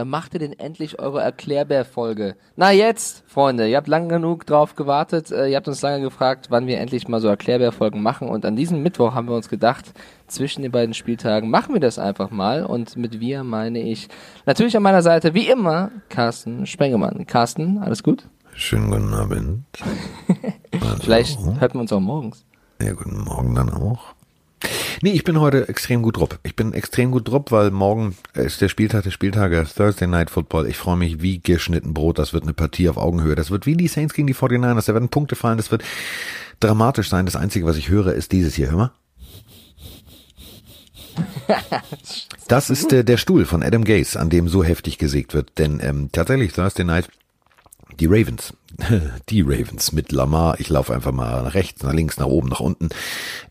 wann 0.00 0.08
macht 0.08 0.32
ihr 0.32 0.40
denn 0.40 0.58
endlich 0.58 0.98
eure 0.98 1.20
Erklärbär-Folge? 1.20 2.34
Na 2.56 2.72
jetzt, 2.72 3.22
Freunde, 3.26 3.68
ihr 3.68 3.76
habt 3.76 3.86
lang 3.86 4.08
genug 4.08 4.46
drauf 4.46 4.74
gewartet, 4.74 5.30
äh, 5.30 5.48
ihr 5.48 5.56
habt 5.56 5.68
uns 5.68 5.82
lange 5.82 6.00
gefragt, 6.00 6.46
wann 6.48 6.66
wir 6.66 6.78
endlich 6.78 7.06
mal 7.06 7.20
so 7.20 7.28
Erklärbär-Folgen 7.28 8.02
machen 8.02 8.28
und 8.28 8.46
an 8.46 8.56
diesem 8.56 8.82
Mittwoch 8.82 9.14
haben 9.14 9.28
wir 9.28 9.36
uns 9.36 9.50
gedacht, 9.50 9.92
zwischen 10.26 10.62
den 10.62 10.72
beiden 10.72 10.94
Spieltagen 10.94 11.50
machen 11.50 11.74
wir 11.74 11.80
das 11.80 11.98
einfach 11.98 12.30
mal 12.30 12.64
und 12.64 12.96
mit 12.96 13.20
wir 13.20 13.44
meine 13.44 13.80
ich 13.80 14.08
natürlich 14.46 14.74
an 14.74 14.82
meiner 14.82 15.02
Seite 15.02 15.34
wie 15.34 15.48
immer 15.48 15.90
Carsten 16.08 16.66
Spengemann. 16.66 17.26
Carsten, 17.26 17.78
alles 17.78 18.02
gut? 18.02 18.26
Schönen 18.54 18.90
guten 18.90 19.12
Abend. 19.12 19.64
Vielleicht 21.02 21.38
hört 21.58 21.74
man 21.74 21.82
uns 21.82 21.92
auch 21.92 22.00
morgens. 22.00 22.46
Ja, 22.80 22.94
guten 22.94 23.18
Morgen 23.18 23.54
dann 23.54 23.68
auch. 23.68 24.14
Nee, 25.02 25.12
ich 25.12 25.24
bin 25.24 25.40
heute 25.40 25.68
extrem 25.68 26.02
gut 26.02 26.18
drauf. 26.18 26.28
Ich 26.42 26.54
bin 26.56 26.74
extrem 26.74 27.10
gut 27.10 27.28
drauf, 27.28 27.44
weil 27.50 27.70
morgen 27.70 28.16
ist 28.34 28.60
der 28.60 28.68
Spieltag 28.68 29.04
der 29.04 29.10
Spieltage, 29.10 29.66
Thursday 29.74 30.06
Night 30.06 30.30
Football. 30.30 30.66
Ich 30.66 30.76
freue 30.76 30.96
mich 30.96 31.22
wie 31.22 31.40
geschnitten 31.40 31.94
Brot. 31.94 32.18
Das 32.18 32.32
wird 32.32 32.42
eine 32.42 32.52
Partie 32.52 32.88
auf 32.88 32.98
Augenhöhe. 32.98 33.34
Das 33.34 33.50
wird 33.50 33.66
wie 33.66 33.76
die 33.76 33.88
Saints 33.88 34.14
gegen 34.14 34.26
die 34.26 34.34
49ers. 34.34 34.86
Da 34.86 34.92
werden 34.92 35.08
Punkte 35.08 35.36
fallen. 35.36 35.56
Das 35.56 35.70
wird 35.70 35.82
dramatisch 36.60 37.08
sein. 37.08 37.24
Das 37.24 37.36
Einzige, 37.36 37.64
was 37.64 37.76
ich 37.76 37.88
höre, 37.88 38.12
ist 38.12 38.32
dieses 38.32 38.54
hier. 38.54 38.70
Hör 38.70 38.76
mal. 38.76 38.92
Das 42.48 42.70
ist 42.70 42.92
äh, 42.92 43.04
der 43.04 43.16
Stuhl 43.16 43.44
von 43.44 43.62
Adam 43.62 43.84
Gase, 43.84 44.18
an 44.18 44.30
dem 44.30 44.48
so 44.48 44.64
heftig 44.64 44.98
gesägt 44.98 45.34
wird. 45.34 45.58
Denn 45.58 45.80
ähm, 45.82 46.10
tatsächlich 46.12 46.52
Thursday 46.52 46.84
Night 46.84 47.08
die 48.00 48.06
Ravens. 48.06 48.54
Die 49.28 49.42
Ravens 49.42 49.92
mit 49.92 50.10
Lamar. 50.10 50.58
Ich 50.58 50.70
laufe 50.70 50.94
einfach 50.94 51.12
mal 51.12 51.42
nach 51.42 51.54
rechts, 51.54 51.82
nach 51.82 51.92
links, 51.92 52.18
nach 52.18 52.26
oben, 52.26 52.48
nach 52.48 52.60
unten. 52.60 52.88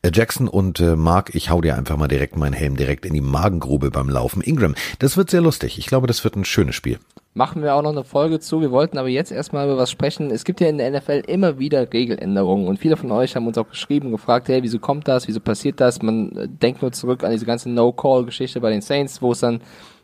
Äh, 0.02 0.11
Jackson 0.11 0.47
und 0.47 0.80
äh, 0.80 0.95
Mark, 0.95 1.36
ich 1.36 1.50
hau 1.52 1.61
dir 1.61 1.75
einfach 1.75 1.97
mal 1.97 2.08
direkt 2.08 2.36
meinen 2.36 2.53
Helm 2.53 2.75
direkt 2.75 3.05
in 3.05 3.14
die 3.14 3.22
Magengrube 3.22 3.92
beim 3.92 4.09
Laufen. 4.09 4.42
Ingram, 4.42 4.75
das 4.97 5.17
wird 5.17 5.30
sehr 5.30 5.42
lustig. 5.42 5.77
Ich 5.77 5.86
glaube, 5.86 6.08
das 6.08 6.23
wird 6.23 6.36
ein 6.36 6.45
schönes 6.45 6.75
Spiel. 6.75 6.97
Machen 7.36 7.61
wir 7.61 7.75
auch 7.75 7.83
noch 7.83 7.92
eine 7.92 8.03
Folge 8.03 8.39
zu. 8.39 8.59
Wir 8.59 8.72
wollten 8.72 8.97
aber 8.97 9.08
jetzt 9.08 9.31
erstmal 9.31 9.67
über 9.67 9.77
was 9.77 9.92
sprechen. 9.92 10.31
Es 10.31 10.45
gibt 10.45 10.61
ja 10.61 10.67
in 10.67 10.80
der 10.80 10.89
NFL 10.89 11.22
immer 11.27 11.59
wieder 11.59 11.94
Regeländerungen 11.94 12.67
und 12.67 12.80
viele 12.80 12.97
von 12.97 13.11
euch 13.11 13.36
haben 13.36 13.45
uns 13.45 13.58
auch 13.58 13.70
geschrieben, 13.70 14.09
gefragt, 14.11 14.47
hey, 14.47 14.64
wieso 14.64 14.80
kommt 14.80 15.08
das, 15.08 15.27
wieso 15.27 15.39
passiert 15.39 15.80
das? 15.80 16.02
Man 16.02 16.31
äh, 16.36 16.47
denkt 16.47 16.81
nur 16.81 16.92
zurück 16.92 17.23
an 17.23 17.31
diese 17.31 17.45
ganze 17.45 17.70
No-Call-Geschichte 17.70 18.59
bei 18.61 18.72
den 18.72 18.81
Saints, 18.81 19.22
wo 19.22 19.33
es 19.33 19.42
dann 19.42 19.61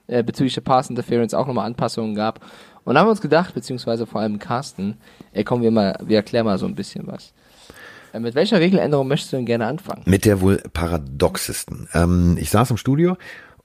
äh, 0.07 0.23
bezüglich 0.23 0.53
der 0.53 0.61
Pass-Interference 0.61 1.33
auch 1.33 1.47
nochmal 1.47 1.65
Anpassungen 1.65 2.15
gab. 2.15 2.39
Und 2.83 2.97
haben 2.97 3.07
wir 3.07 3.11
uns 3.11 3.21
gedacht, 3.21 3.53
beziehungsweise 3.53 4.05
vor 4.05 4.21
allem 4.21 4.39
Carsten, 4.39 4.97
ey, 5.33 5.43
komm, 5.43 5.61
wir 5.61 5.71
mal, 5.71 5.97
wir 6.03 6.17
erklären 6.17 6.45
mal 6.45 6.57
so 6.57 6.67
ein 6.67 6.75
bisschen 6.75 7.07
was. 7.07 7.33
Äh, 8.13 8.19
mit 8.19 8.35
welcher 8.35 8.59
Regeländerung 8.59 9.07
möchtest 9.07 9.33
du 9.33 9.37
denn 9.37 9.45
gerne 9.45 9.67
anfangen? 9.67 10.03
Mit 10.05 10.25
der 10.25 10.41
wohl 10.41 10.57
paradoxesten. 10.73 11.89
Ähm, 11.93 12.37
ich 12.39 12.49
saß 12.49 12.71
im 12.71 12.77
Studio 12.77 13.17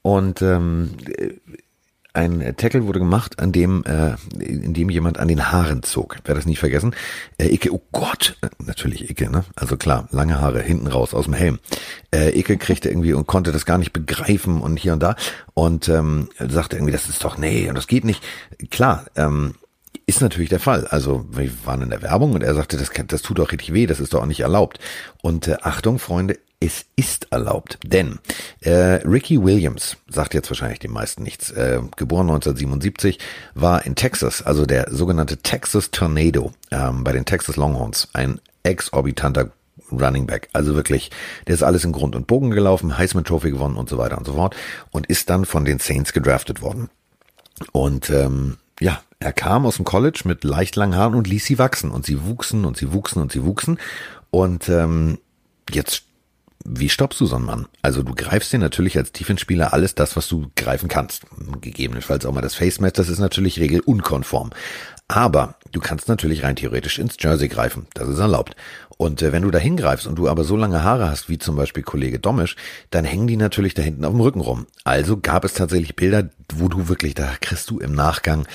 und 0.02 0.42
ähm, 0.42 0.90
ein 2.12 2.54
Tackle 2.56 2.86
wurde 2.86 2.98
gemacht, 2.98 3.38
an 3.38 3.52
dem, 3.52 3.84
äh, 3.84 4.14
in 4.42 4.74
dem 4.74 4.90
jemand 4.90 5.18
an 5.18 5.28
den 5.28 5.50
Haaren 5.50 5.82
zog. 5.82 6.16
Wer 6.24 6.34
das 6.34 6.46
nicht 6.46 6.58
vergessen. 6.58 6.94
Äh, 7.38 7.54
Icke, 7.54 7.72
oh 7.72 7.82
Gott, 7.92 8.36
äh, 8.42 8.48
natürlich 8.58 9.08
Icke, 9.10 9.30
ne? 9.30 9.44
Also 9.56 9.76
klar, 9.76 10.08
lange 10.10 10.40
Haare 10.40 10.60
hinten 10.62 10.86
raus 10.86 11.14
aus 11.14 11.26
dem 11.26 11.34
Helm. 11.34 11.58
Äh, 12.14 12.38
Icke 12.38 12.56
kriegte 12.56 12.88
irgendwie 12.88 13.12
und 13.12 13.26
konnte 13.26 13.52
das 13.52 13.66
gar 13.66 13.78
nicht 13.78 13.92
begreifen 13.92 14.60
und 14.60 14.76
hier 14.76 14.92
und 14.92 15.02
da 15.02 15.14
und 15.54 15.88
ähm, 15.88 16.28
sagte 16.38 16.76
irgendwie, 16.76 16.92
das 16.92 17.08
ist 17.08 17.24
doch 17.24 17.38
nee 17.38 17.68
und 17.68 17.74
das 17.76 17.86
geht 17.86 18.04
nicht. 18.04 18.22
Klar, 18.70 19.06
ähm, 19.16 19.54
ist 20.10 20.20
natürlich 20.20 20.50
der 20.50 20.58
Fall. 20.58 20.88
Also 20.88 21.24
wir 21.30 21.48
waren 21.64 21.82
in 21.82 21.90
der 21.90 22.02
Werbung 22.02 22.32
und 22.32 22.42
er 22.42 22.54
sagte, 22.54 22.76
das, 22.76 22.90
das 23.06 23.22
tut 23.22 23.38
doch 23.38 23.52
richtig 23.52 23.72
weh, 23.72 23.86
das 23.86 24.00
ist 24.00 24.12
doch 24.12 24.22
auch 24.22 24.26
nicht 24.26 24.40
erlaubt. 24.40 24.80
Und 25.22 25.46
äh, 25.46 25.56
Achtung, 25.62 26.00
Freunde, 26.00 26.36
es 26.58 26.84
ist 26.96 27.28
erlaubt. 27.30 27.78
Denn 27.84 28.18
äh, 28.60 29.00
Ricky 29.06 29.40
Williams, 29.40 29.98
sagt 30.08 30.34
jetzt 30.34 30.50
wahrscheinlich 30.50 30.80
den 30.80 30.90
meisten 30.90 31.22
nichts, 31.22 31.52
äh, 31.52 31.80
geboren 31.96 32.28
1977, 32.28 33.20
war 33.54 33.86
in 33.86 33.94
Texas, 33.94 34.42
also 34.42 34.66
der 34.66 34.88
sogenannte 34.90 35.36
Texas 35.36 35.92
Tornado 35.92 36.52
ähm, 36.72 37.04
bei 37.04 37.12
den 37.12 37.24
Texas 37.24 37.54
Longhorns, 37.54 38.08
ein 38.12 38.40
exorbitanter 38.64 39.52
Running 39.92 40.26
Back. 40.26 40.48
Also 40.52 40.74
wirklich, 40.74 41.12
der 41.46 41.54
ist 41.54 41.62
alles 41.62 41.84
in 41.84 41.92
Grund 41.92 42.16
und 42.16 42.26
Bogen 42.26 42.50
gelaufen, 42.50 42.98
Heisman 42.98 43.24
Trophy 43.24 43.52
gewonnen 43.52 43.76
und 43.76 43.88
so 43.88 43.96
weiter 43.96 44.18
und 44.18 44.26
so 44.26 44.32
fort 44.32 44.56
und 44.90 45.06
ist 45.06 45.30
dann 45.30 45.44
von 45.44 45.64
den 45.64 45.78
Saints 45.78 46.12
gedraftet 46.12 46.62
worden. 46.62 46.90
Und 47.70 48.10
ähm, 48.10 48.56
ja, 48.80 49.00
er 49.20 49.32
kam 49.32 49.66
aus 49.66 49.76
dem 49.76 49.84
College 49.84 50.22
mit 50.24 50.44
leicht 50.44 50.76
langen 50.76 50.96
Haaren 50.96 51.14
und 51.14 51.28
ließ 51.28 51.44
sie 51.44 51.58
wachsen 51.58 51.90
und 51.90 52.06
sie 52.06 52.24
wuchsen 52.24 52.64
und 52.64 52.76
sie 52.76 52.92
wuchsen 52.92 53.22
und 53.22 53.30
sie 53.30 53.44
wuchsen 53.44 53.78
und 54.30 54.68
ähm, 54.68 55.18
jetzt 55.70 56.04
wie 56.64 56.90
stoppst 56.90 57.20
du 57.20 57.26
so 57.26 57.36
einen 57.36 57.46
Mann? 57.46 57.66
Also 57.80 58.02
du 58.02 58.14
greifst 58.14 58.52
dir 58.52 58.58
natürlich 58.58 58.98
als 58.98 59.12
Tiefenspieler 59.12 59.72
alles 59.72 59.94
das, 59.94 60.14
was 60.16 60.28
du 60.28 60.50
greifen 60.56 60.88
kannst. 60.90 61.22
Gegebenenfalls 61.60 62.26
auch 62.26 62.32
mal 62.32 62.42
das 62.42 62.54
Face 62.54 62.80
Match, 62.80 62.96
das 62.96 63.08
ist 63.08 63.18
natürlich 63.18 63.58
regelunkonform. 63.58 64.50
Aber 65.08 65.56
du 65.72 65.80
kannst 65.80 66.08
natürlich 66.08 66.42
rein 66.42 66.56
theoretisch 66.56 66.98
ins 66.98 67.16
Jersey 67.18 67.48
greifen. 67.48 67.86
Das 67.94 68.08
ist 68.08 68.18
erlaubt. 68.18 68.56
Und 68.98 69.22
äh, 69.22 69.32
wenn 69.32 69.42
du 69.42 69.50
da 69.50 69.58
hingreifst 69.58 70.06
und 70.06 70.16
du 70.16 70.28
aber 70.28 70.44
so 70.44 70.54
lange 70.54 70.84
Haare 70.84 71.10
hast, 71.10 71.30
wie 71.30 71.38
zum 71.38 71.56
Beispiel 71.56 71.82
Kollege 71.82 72.18
Domisch, 72.18 72.56
dann 72.90 73.06
hängen 73.06 73.26
die 73.26 73.38
natürlich 73.38 73.72
da 73.72 73.82
hinten 73.82 74.04
auf 74.04 74.12
dem 74.12 74.20
Rücken 74.20 74.40
rum. 74.40 74.66
Also 74.84 75.16
gab 75.16 75.44
es 75.44 75.54
tatsächlich 75.54 75.96
Bilder, 75.96 76.28
wo 76.54 76.68
du 76.68 76.88
wirklich, 76.88 77.14
da 77.14 77.32
kriegst 77.40 77.70
du 77.70 77.80
im 77.80 77.94
Nachgang 77.94 78.46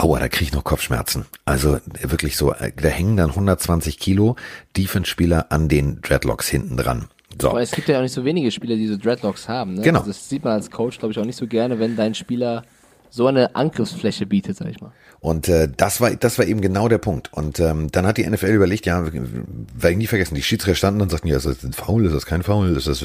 Aua, 0.00 0.20
da 0.20 0.28
krieg 0.28 0.48
ich 0.48 0.52
noch 0.52 0.62
Kopfschmerzen. 0.62 1.26
Also 1.44 1.78
wirklich 2.00 2.36
so, 2.36 2.52
äh, 2.52 2.72
da 2.76 2.88
hängen 2.88 3.16
dann 3.16 3.30
120 3.30 3.98
Kilo 3.98 4.36
Defense-Spieler 4.76 5.46
an 5.50 5.68
den 5.68 6.00
Dreadlocks 6.02 6.48
hinten 6.48 6.76
dran. 6.76 7.08
So. 7.40 7.50
Aber 7.50 7.62
es 7.62 7.72
gibt 7.72 7.88
ja 7.88 7.98
auch 7.98 8.02
nicht 8.02 8.14
so 8.14 8.24
wenige 8.24 8.50
Spieler, 8.52 8.76
die 8.76 8.86
so 8.86 8.96
Dreadlocks 8.96 9.48
haben. 9.48 9.74
Ne? 9.74 9.82
Genau. 9.82 10.00
Also 10.00 10.10
das 10.10 10.28
sieht 10.28 10.44
man 10.44 10.54
als 10.54 10.70
Coach, 10.70 10.98
glaube 10.98 11.12
ich, 11.12 11.18
auch 11.18 11.24
nicht 11.24 11.36
so 11.36 11.46
gerne, 11.46 11.80
wenn 11.80 11.96
dein 11.96 12.14
Spieler 12.14 12.62
so 13.10 13.26
eine 13.26 13.54
Angriffsfläche 13.54 14.26
bietet, 14.26 14.56
sag 14.56 14.68
ich 14.68 14.80
mal. 14.80 14.92
Und 15.20 15.48
äh, 15.48 15.68
das 15.74 16.00
war 16.00 16.10
das 16.10 16.38
war 16.38 16.46
eben 16.46 16.60
genau 16.60 16.88
der 16.88 16.98
Punkt. 16.98 17.32
Und 17.32 17.58
ähm, 17.60 17.90
dann 17.90 18.06
hat 18.06 18.18
die 18.18 18.28
NFL 18.28 18.46
überlegt, 18.46 18.86
ja, 18.86 19.04
werde 19.04 19.90
ich 19.90 19.96
nie 19.96 20.06
vergessen, 20.06 20.34
die 20.34 20.42
Schiedsrichter 20.42 20.76
standen 20.76 21.00
und 21.00 21.10
sagten, 21.10 21.28
ja, 21.28 21.36
ist 21.36 21.46
das 21.46 21.64
ein 21.64 21.72
Foul, 21.72 22.06
ist 22.06 22.14
das 22.14 22.26
kein 22.26 22.42
Foul, 22.42 22.76
ist 22.76 22.86
das 22.86 23.04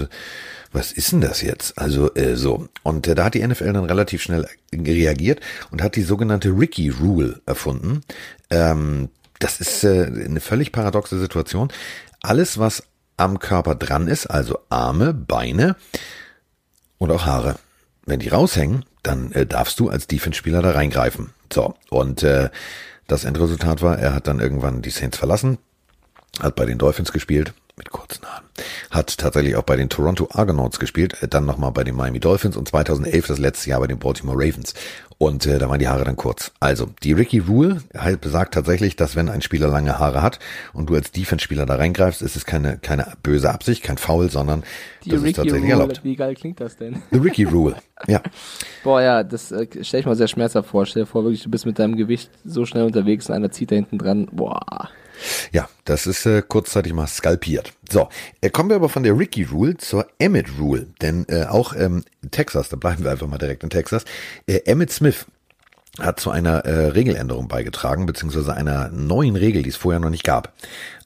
was 0.73 0.91
ist 0.91 1.11
denn 1.11 1.21
das 1.21 1.41
jetzt? 1.41 1.77
Also 1.77 2.13
äh, 2.15 2.35
so. 2.35 2.67
Und 2.81 3.07
äh, 3.07 3.15
da 3.15 3.25
hat 3.25 3.35
die 3.35 3.47
NFL 3.47 3.73
dann 3.73 3.85
relativ 3.85 4.23
schnell 4.23 4.47
reagiert 4.75 5.39
und 5.71 5.81
hat 5.81 5.95
die 5.95 6.01
sogenannte 6.01 6.49
Ricky 6.49 6.89
Rule 6.89 7.41
erfunden. 7.45 8.01
Ähm, 8.49 9.09
das 9.39 9.61
ist 9.61 9.83
äh, 9.83 10.05
eine 10.05 10.39
völlig 10.39 10.71
paradoxe 10.71 11.19
Situation. 11.19 11.71
Alles, 12.21 12.57
was 12.57 12.83
am 13.17 13.37
Körper 13.37 13.75
dran 13.75 14.07
ist, 14.07 14.25
also 14.25 14.59
Arme, 14.69 15.13
Beine 15.13 15.75
und 16.97 17.11
auch 17.11 17.25
Haare. 17.25 17.55
Wenn 18.05 18.19
die 18.19 18.29
raushängen, 18.29 18.83
dann 19.03 19.31
äh, 19.33 19.45
darfst 19.45 19.79
du 19.79 19.89
als 19.89 20.07
Defense-Spieler 20.07 20.61
da 20.61 20.71
reingreifen. 20.71 21.31
So, 21.51 21.75
und 21.89 22.23
äh, 22.23 22.49
das 23.07 23.25
Endresultat 23.25 23.81
war, 23.81 23.99
er 23.99 24.13
hat 24.13 24.27
dann 24.27 24.39
irgendwann 24.39 24.81
die 24.81 24.89
Saints 24.89 25.17
verlassen, 25.17 25.57
hat 26.41 26.55
bei 26.55 26.65
den 26.65 26.77
Dolphins 26.77 27.11
gespielt, 27.11 27.53
mit 27.75 27.89
kurzen 27.91 28.25
Haaren. 28.25 28.45
Hat 28.91 29.17
tatsächlich 29.17 29.55
auch 29.55 29.63
bei 29.63 29.75
den 29.75 29.89
Toronto 29.89 30.29
Argonauts 30.31 30.79
gespielt, 30.79 31.21
äh, 31.21 31.27
dann 31.27 31.45
nochmal 31.45 31.71
bei 31.71 31.83
den 31.83 31.95
Miami 31.95 32.19
Dolphins 32.19 32.55
und 32.55 32.67
2011 32.67 33.27
das 33.27 33.39
letzte 33.39 33.69
Jahr 33.69 33.79
bei 33.79 33.87
den 33.87 33.99
Baltimore 33.99 34.37
Ravens. 34.37 34.73
Und 35.17 35.45
äh, 35.45 35.57
da 35.57 35.69
waren 35.69 35.79
die 35.79 35.87
Haare 35.87 36.03
dann 36.03 36.15
kurz. 36.15 36.51
Also, 36.59 36.89
die 37.01 37.13
Ricky 37.13 37.39
Rule 37.39 37.81
halt 37.95 38.21
besagt 38.21 38.53
tatsächlich, 38.53 38.95
dass 38.95 39.15
wenn 39.15 39.29
ein 39.29 39.41
Spieler 39.41 39.67
lange 39.67 39.97
Haare 39.97 40.21
hat 40.21 40.39
und 40.73 40.89
du 40.89 40.95
als 40.95 41.11
Defense-Spieler 41.11 41.65
da 41.65 41.75
reingreifst, 41.75 42.21
ist 42.21 42.35
es 42.35 42.45
keine, 42.45 42.77
keine 42.77 43.13
böse 43.23 43.51
Absicht, 43.51 43.83
kein 43.83 43.97
Foul, 43.97 44.29
sondern 44.29 44.63
die 45.05 45.11
das 45.11 45.21
Ricky 45.21 45.29
ist 45.29 45.35
tatsächlich 45.37 45.63
Rule, 45.63 45.71
erlaubt. 45.71 46.03
Wie 46.03 46.15
geil 46.15 46.35
klingt 46.35 46.59
das 46.59 46.77
denn? 46.77 47.01
The 47.11 47.19
Ricky 47.19 47.43
Rule, 47.43 47.75
ja. 48.07 48.21
Boah, 48.83 49.01
ja, 49.01 49.23
das 49.23 49.51
äh, 49.51 49.67
stell 49.81 50.01
ich 50.01 50.05
mal 50.05 50.15
sehr 50.15 50.27
schmerzhaft 50.27 50.69
vor. 50.69 50.85
Stell 50.85 51.03
dir 51.03 51.07
vor, 51.07 51.23
wirklich, 51.23 51.43
du 51.43 51.49
bist 51.49 51.65
mit 51.65 51.79
deinem 51.79 51.95
Gewicht 51.95 52.29
so 52.43 52.65
schnell 52.65 52.83
unterwegs 52.83 53.29
und 53.29 53.35
einer 53.35 53.51
zieht 53.51 53.71
da 53.71 53.75
hinten 53.75 53.97
dran. 53.97 54.27
Boah. 54.31 54.89
Ja, 55.51 55.69
das 55.85 56.07
ist 56.07 56.25
äh, 56.25 56.41
kurzzeitig 56.41 56.93
mal 56.93 57.07
skalpiert. 57.07 57.73
So, 57.89 58.09
äh, 58.41 58.49
kommen 58.49 58.69
wir 58.69 58.75
aber 58.75 58.89
von 58.89 59.03
der 59.03 59.17
Ricky 59.17 59.43
Rule 59.43 59.77
zur 59.77 60.07
Emmett 60.19 60.47
Rule. 60.59 60.87
Denn 61.01 61.25
äh, 61.29 61.45
auch 61.45 61.75
ähm, 61.75 62.03
Texas, 62.31 62.69
da 62.69 62.75
bleiben 62.75 63.03
wir 63.03 63.11
einfach 63.11 63.27
mal 63.27 63.37
direkt 63.37 63.63
in 63.63 63.69
Texas, 63.69 64.05
äh, 64.47 64.59
Emmett 64.65 64.91
Smith 64.91 65.25
hat 65.99 66.19
zu 66.19 66.31
einer 66.31 66.65
äh, 66.65 66.87
Regeländerung 66.87 67.47
beigetragen, 67.47 68.07
beziehungsweise 68.07 68.53
einer 68.55 68.89
neuen 68.89 69.35
Regel, 69.35 69.61
die 69.61 69.69
es 69.69 69.75
vorher 69.75 69.99
noch 69.99 70.09
nicht 70.09 70.23
gab. 70.23 70.53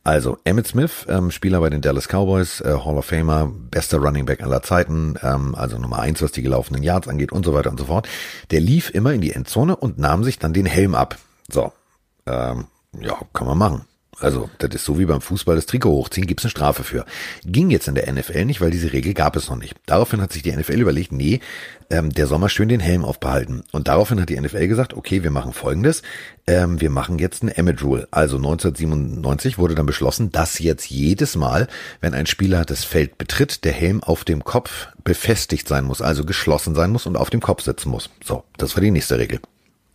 Also 0.08 0.38
Emmett 0.46 0.68
Smith, 0.68 1.06
ähm, 1.10 1.32
Spieler 1.32 1.60
bei 1.60 1.70
den 1.70 1.82
Dallas 1.82 2.08
Cowboys, 2.08 2.62
äh, 2.62 2.70
Hall 2.70 2.98
of 2.98 3.06
Famer, 3.06 3.52
bester 3.70 3.98
Running 3.98 4.26
Back 4.26 4.42
aller 4.42 4.64
Zeiten, 4.64 5.16
ähm, 5.22 5.54
also 5.56 5.78
Nummer 5.78 6.00
eins, 6.00 6.22
was 6.22 6.32
die 6.32 6.42
gelaufenen 6.42 6.82
Yards 6.82 7.10
angeht 7.10 7.34
und 7.34 7.44
so 7.44 7.54
weiter 7.54 7.70
und 7.70 7.78
so 7.78 7.88
fort. 7.88 8.08
Der 8.50 8.62
lief 8.62 8.90
immer 8.92 9.12
in 9.12 9.20
die 9.20 9.34
Endzone 9.34 9.76
und 9.76 10.00
nahm 10.00 10.24
sich 10.24 10.40
dann 10.40 10.54
den 10.54 10.66
Helm 10.66 10.96
ab. 10.96 11.18
So, 11.52 11.74
ähm, 12.26 12.68
ja, 12.98 13.20
kann 13.34 13.48
man 13.48 13.58
machen. 13.58 13.86
Also, 14.20 14.50
das 14.58 14.74
ist 14.74 14.86
so 14.86 14.98
wie 14.98 15.06
beim 15.06 15.22
Fußball 15.22 15.56
das 15.56 15.68
Trikot 15.68 15.92
hochziehen, 15.92 16.26
gibt's 16.26 16.44
eine 16.44 16.50
Strafe 16.50 16.84
für. 16.84 17.06
Ging 17.46 17.70
jetzt 17.70 17.88
in 17.88 17.94
der 17.94 18.12
NFL 18.12 18.46
nicht, 18.46 18.62
weil 18.62 18.72
diese 18.72 18.92
Regel 18.92 19.14
gab 19.14 19.36
es 19.36 19.50
noch 19.50 19.58
nicht. 19.58 19.76
Daraufhin 19.86 20.22
hat 20.22 20.34
sich 20.34 20.42
die 20.42 20.52
NFL 20.52 20.80
überlegt, 20.80 21.12
nee, 21.12 21.40
ähm, 21.92 22.10
der 22.10 22.26
Sommer 22.26 22.50
schön 22.50 22.68
den 22.68 22.80
Helm 22.80 23.06
aufbehalten. 23.06 23.64
Und 23.72 23.88
daraufhin 23.88 24.20
hat 24.20 24.30
die 24.30 24.40
NFL 24.40 24.68
gesagt, 24.68 24.96
okay, 24.96 25.24
wir 25.24 25.30
machen 25.30 25.54
folgendes, 25.54 26.02
ähm, 26.48 26.82
wir 26.82 26.90
machen 26.90 27.20
jetzt 27.20 27.44
eine 27.44 27.56
Emmett 27.58 27.84
Rule. 27.84 28.08
Also 28.10 28.38
1997 28.38 29.60
wurde 29.60 29.76
dann 29.76 29.86
beschlossen, 29.86 30.32
dass 30.32 30.58
jetzt 30.60 30.90
jedes 30.90 31.36
Mal, 31.36 31.68
wenn 32.02 32.16
ein 32.16 32.26
Spieler 32.26 32.66
das 32.66 32.84
Feld 32.84 33.20
betritt, 33.20 33.66
der 33.66 33.74
Helm 33.74 34.02
auf 34.02 34.24
dem 34.24 34.44
Kopf 34.44 34.88
befestigt 35.04 35.68
sein 35.68 35.86
muss, 35.86 36.02
also 36.02 36.26
geschlossen 36.26 36.74
sein 36.74 36.92
muss 36.92 37.06
und 37.06 37.18
auf 37.18 37.30
dem 37.30 37.42
Kopf 37.42 37.62
sitzen 37.62 37.90
muss. 37.90 38.10
So, 38.24 38.44
das 38.58 38.76
war 38.76 38.82
die 38.82 38.92
nächste 38.92 39.20
Regel. 39.20 39.40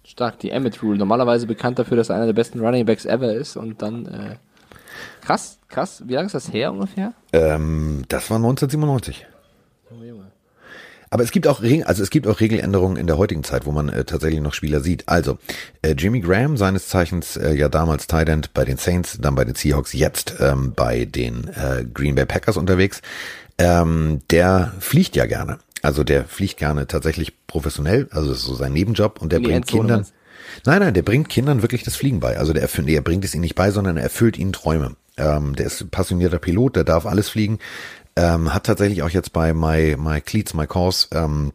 Stark, 0.05 0.39
die 0.41 0.51
Emmett 0.51 0.83
Rule. 0.83 0.99
Normalerweise 0.99 1.47
bekannt 1.47 1.79
dafür, 1.79 1.97
dass 1.97 2.11
er 2.11 2.17
einer 2.17 2.27
der 2.27 2.33
besten 2.33 2.61
Running 2.61 2.87
Backs 2.87 3.05
ever 3.05 3.33
ist 3.33 3.57
und 3.57 3.83
dann 3.83 4.07
äh, 4.07 4.37
krass, 5.21 5.59
krass. 5.69 6.03
Wie 6.07 6.15
lange 6.15 6.27
ist 6.27 6.35
das 6.35 6.53
her 6.53 6.73
ungefähr? 6.73 7.13
Ähm, 7.33 8.05
das 8.09 8.31
war 8.31 8.37
1997. 8.37 9.27
Aber 11.13 11.23
es 11.23 11.31
gibt 11.31 11.47
auch 11.47 11.61
Regel, 11.61 11.85
also 11.85 12.03
es 12.03 12.09
gibt 12.09 12.27
auch 12.27 12.41
Regeländerungen 12.41 12.97
in 12.97 13.07
der 13.07 13.19
heutigen 13.19 13.45
Zeit, 13.45 13.67
wo 13.67 13.71
man 13.71 13.91
äh, 13.91 14.07
tatsächlich 14.07 14.41
noch 14.41 14.55
Spieler 14.55 14.81
sieht. 14.81 15.07
Also 15.11 15.37
äh, 15.83 15.91
Jimmy 15.91 16.21
Graham, 16.21 16.57
seines 16.57 16.89
Zeichens 16.89 17.37
äh, 17.37 17.53
ja 17.53 17.69
damals 17.69 18.07
Tight 18.07 18.31
End 18.31 18.55
bei 18.55 18.65
den 18.65 18.79
Saints, 18.79 19.19
dann 19.21 19.35
bei 19.35 19.45
den 19.45 19.55
Seahawks, 19.55 19.93
jetzt 19.93 20.37
ähm, 20.41 20.73
bei 20.75 21.05
den 21.05 21.49
äh, 21.49 21.85
Green 21.85 22.15
Bay 22.15 22.25
Packers 22.25 22.57
unterwegs. 22.57 23.03
Ähm, 23.59 24.23
der 24.31 24.73
fliegt 24.81 25.15
ja 25.15 25.27
gerne. 25.27 25.59
Also 25.83 26.05
der 26.05 26.25
fliegt 26.25 26.57
gerne 26.57 26.87
tatsächlich 26.87 27.47
professionell, 27.47 28.09
also 28.13 28.31
das 28.31 28.39
ist 28.39 28.45
so 28.45 28.55
sein 28.55 28.73
Nebenjob 28.73 29.21
und 29.21 29.33
der 29.33 29.41
die 29.41 29.47
bringt 29.47 29.67
Kindern. 29.67 29.99
meinst 29.99 30.15
Nein, 30.65 30.81
nein, 30.81 30.95
der 30.95 31.03
bringt 31.03 31.29
Kindern 31.29 31.63
wirklich 31.63 31.83
das 31.83 31.97
Fliegen 31.97 32.21
bei. 32.21 32.39
Also 32.39 32.53
der, 32.53 32.63
erfüllt, 32.63 32.89
er 32.89 33.01
bringt 33.01 33.25
es 33.25 33.35
ihnen 33.35 33.43
nicht 33.43 33.55
bei, 33.55 33.71
sondern 33.71 33.97
er 33.97 34.03
erfüllt 34.03 34.39
ihnen 34.39 34.53
Träume. 34.53 34.97
Ähm, 35.17 35.57
der 35.57 35.67
ist 35.67 35.91
passionierter 35.91 36.39
Pilot, 36.39 36.77
der 36.77 36.85
darf 36.85 37.07
alles 37.07 37.29
fliegen. 37.29 37.59
Ähm, 38.17 38.53
hat 38.53 38.65
tatsächlich 38.65 39.03
auch 39.03 39.11
jetzt 39.11 39.33
bei 39.33 39.55
My, 39.55 39.97
My 39.99 40.21
Cleats, 40.21 40.55
My 40.55 40.67
Cause 40.67 41.09
ähm, 41.13 41.53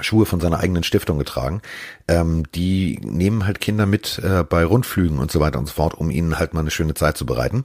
Schuhe 0.00 0.24
von 0.24 0.40
seiner 0.40 0.58
eigenen 0.58 0.82
Stiftung 0.82 1.18
getragen. 1.18 1.60
Ähm, 2.08 2.44
die 2.54 2.98
nehmen 3.02 3.46
halt 3.46 3.60
Kinder 3.60 3.86
mit 3.86 4.18
äh, 4.24 4.42
bei 4.42 4.64
Rundflügen 4.64 5.18
und 5.18 5.30
so 5.30 5.38
weiter 5.40 5.58
und 5.58 5.66
so 5.66 5.74
fort, 5.74 5.94
um 5.94 6.10
ihnen 6.10 6.38
halt 6.38 6.54
mal 6.54 6.60
eine 6.60 6.70
schöne 6.70 6.94
Zeit 6.94 7.16
zu 7.16 7.26
bereiten. 7.26 7.64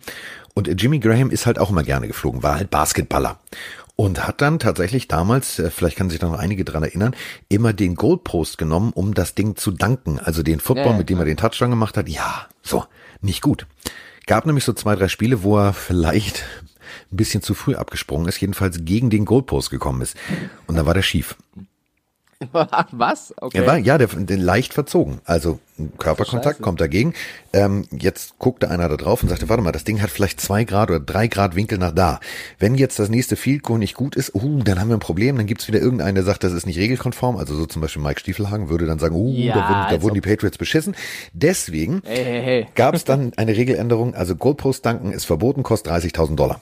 Und 0.54 0.70
Jimmy 0.82 1.00
Graham 1.00 1.30
ist 1.30 1.46
halt 1.46 1.58
auch 1.60 1.70
immer 1.70 1.84
gerne 1.84 2.08
geflogen, 2.08 2.44
war 2.44 2.56
halt 2.56 2.70
Basketballer. 2.70 3.40
Und 4.00 4.28
hat 4.28 4.42
dann 4.42 4.60
tatsächlich 4.60 5.08
damals, 5.08 5.58
äh, 5.58 5.72
vielleicht 5.72 5.98
kann 5.98 6.12
sich 6.12 6.20
da 6.20 6.28
noch 6.30 6.38
einige 6.38 6.64
dran 6.64 6.84
erinnern, 6.84 7.16
immer 7.50 7.74
den 7.74 7.96
Goalpost 7.96 8.60
genommen, 8.60 8.92
um 8.94 9.16
das 9.16 9.34
Ding 9.34 9.56
zu 9.56 9.72
danken. 9.72 10.20
Also 10.20 10.44
den 10.44 10.60
Football, 10.60 10.86
Ja, 10.86 10.92
ja, 10.92 10.98
mit 11.00 11.10
dem 11.10 11.18
er 11.18 11.26
den 11.26 11.36
Touchdown 11.36 11.72
gemacht 11.72 11.98
hat. 11.98 12.08
Ja, 12.08 12.48
so, 12.62 12.86
nicht 13.22 13.42
gut. 13.42 13.66
Gab 14.28 14.46
nämlich 14.46 14.66
so 14.66 14.74
zwei, 14.74 14.96
drei 14.96 15.08
Spiele, 15.08 15.42
wo 15.42 15.58
er 15.58 15.74
vielleicht 15.74 16.46
ein 17.12 17.18
bisschen 17.18 17.42
zu 17.42 17.56
früh 17.56 17.74
abgesprungen 17.74 18.28
ist, 18.28 18.40
jedenfalls 18.40 18.86
gegen 18.86 19.10
den 19.10 19.26
Goalpost 19.26 19.72
gekommen 19.72 20.02
ist. 20.02 20.16
Und 20.68 20.76
da 20.76 20.86
war 20.86 20.94
der 20.94 21.02
schief. 21.02 21.36
Was? 22.92 23.34
Okay. 23.42 23.58
Er 23.58 23.66
war, 23.66 23.78
ja, 23.78 23.98
der, 23.98 24.08
der 24.08 24.38
leicht 24.38 24.74
verzogen. 24.74 25.20
Also 25.26 25.60
Körperkontakt 25.98 26.58
Scheiße. 26.58 26.62
kommt 26.64 26.82
dagegen. 26.82 27.14
Ähm, 27.52 27.86
jetzt 27.92 28.38
guckte 28.38 28.70
einer 28.70 28.88
da 28.90 28.96
drauf 28.96 29.24
und 29.24 29.30
sagte, 29.30 29.50
warte 29.50 29.64
mal, 29.64 29.72
das 29.72 29.84
Ding 29.84 30.02
hat 30.02 30.12
vielleicht 30.12 30.40
zwei 30.40 30.64
Grad 30.64 30.90
oder 30.90 31.00
drei 31.00 31.28
Grad 31.28 31.56
Winkel 31.56 31.80
nach 31.80 31.92
da. 31.92 32.20
Wenn 32.60 32.76
jetzt 32.76 33.00
das 33.00 33.10
nächste 33.10 33.36
Field 33.36 33.64
Goal 33.64 33.80
nicht 33.80 33.96
gut 33.96 34.16
ist, 34.16 34.36
uh, 34.36 34.62
dann 34.64 34.80
haben 34.80 34.90
wir 34.90 34.98
ein 34.98 35.02
Problem. 35.02 35.38
Dann 35.38 35.48
gibt's 35.48 35.68
wieder 35.68 35.80
irgendeinen, 35.80 36.16
der 36.16 36.24
sagt, 36.24 36.44
das 36.44 36.54
ist 36.54 36.68
nicht 36.68 36.78
regelkonform. 36.78 37.38
Also 37.38 37.56
so 37.56 37.66
zum 37.66 37.82
Beispiel 37.82 38.04
Mike 38.04 38.20
Stiefelhagen 38.20 38.70
würde 38.70 38.86
dann 38.86 39.00
sagen, 39.00 39.16
uh, 39.16 39.32
Ja, 39.32 39.54
da, 39.54 39.62
wurden, 39.62 39.72
da 39.72 39.86
als 39.88 40.02
wurden 40.04 40.16
die 40.16 40.22
Patriots 40.22 40.58
beschissen. 40.58 40.96
Deswegen 41.34 42.02
Hey, 42.06 42.24
hey, 42.24 42.42
hey. 42.44 42.68
gab 42.76 42.94
es 42.94 43.04
dann 43.04 43.34
eine 43.36 43.56
Regeländerung. 43.56 44.14
Also 44.14 44.36
Goalpost 44.36 44.86
danken 44.86 45.12
ist 45.12 45.26
verboten, 45.26 45.64
kostet 45.64 45.92
30.000 45.92 46.36
Dollar. 46.36 46.60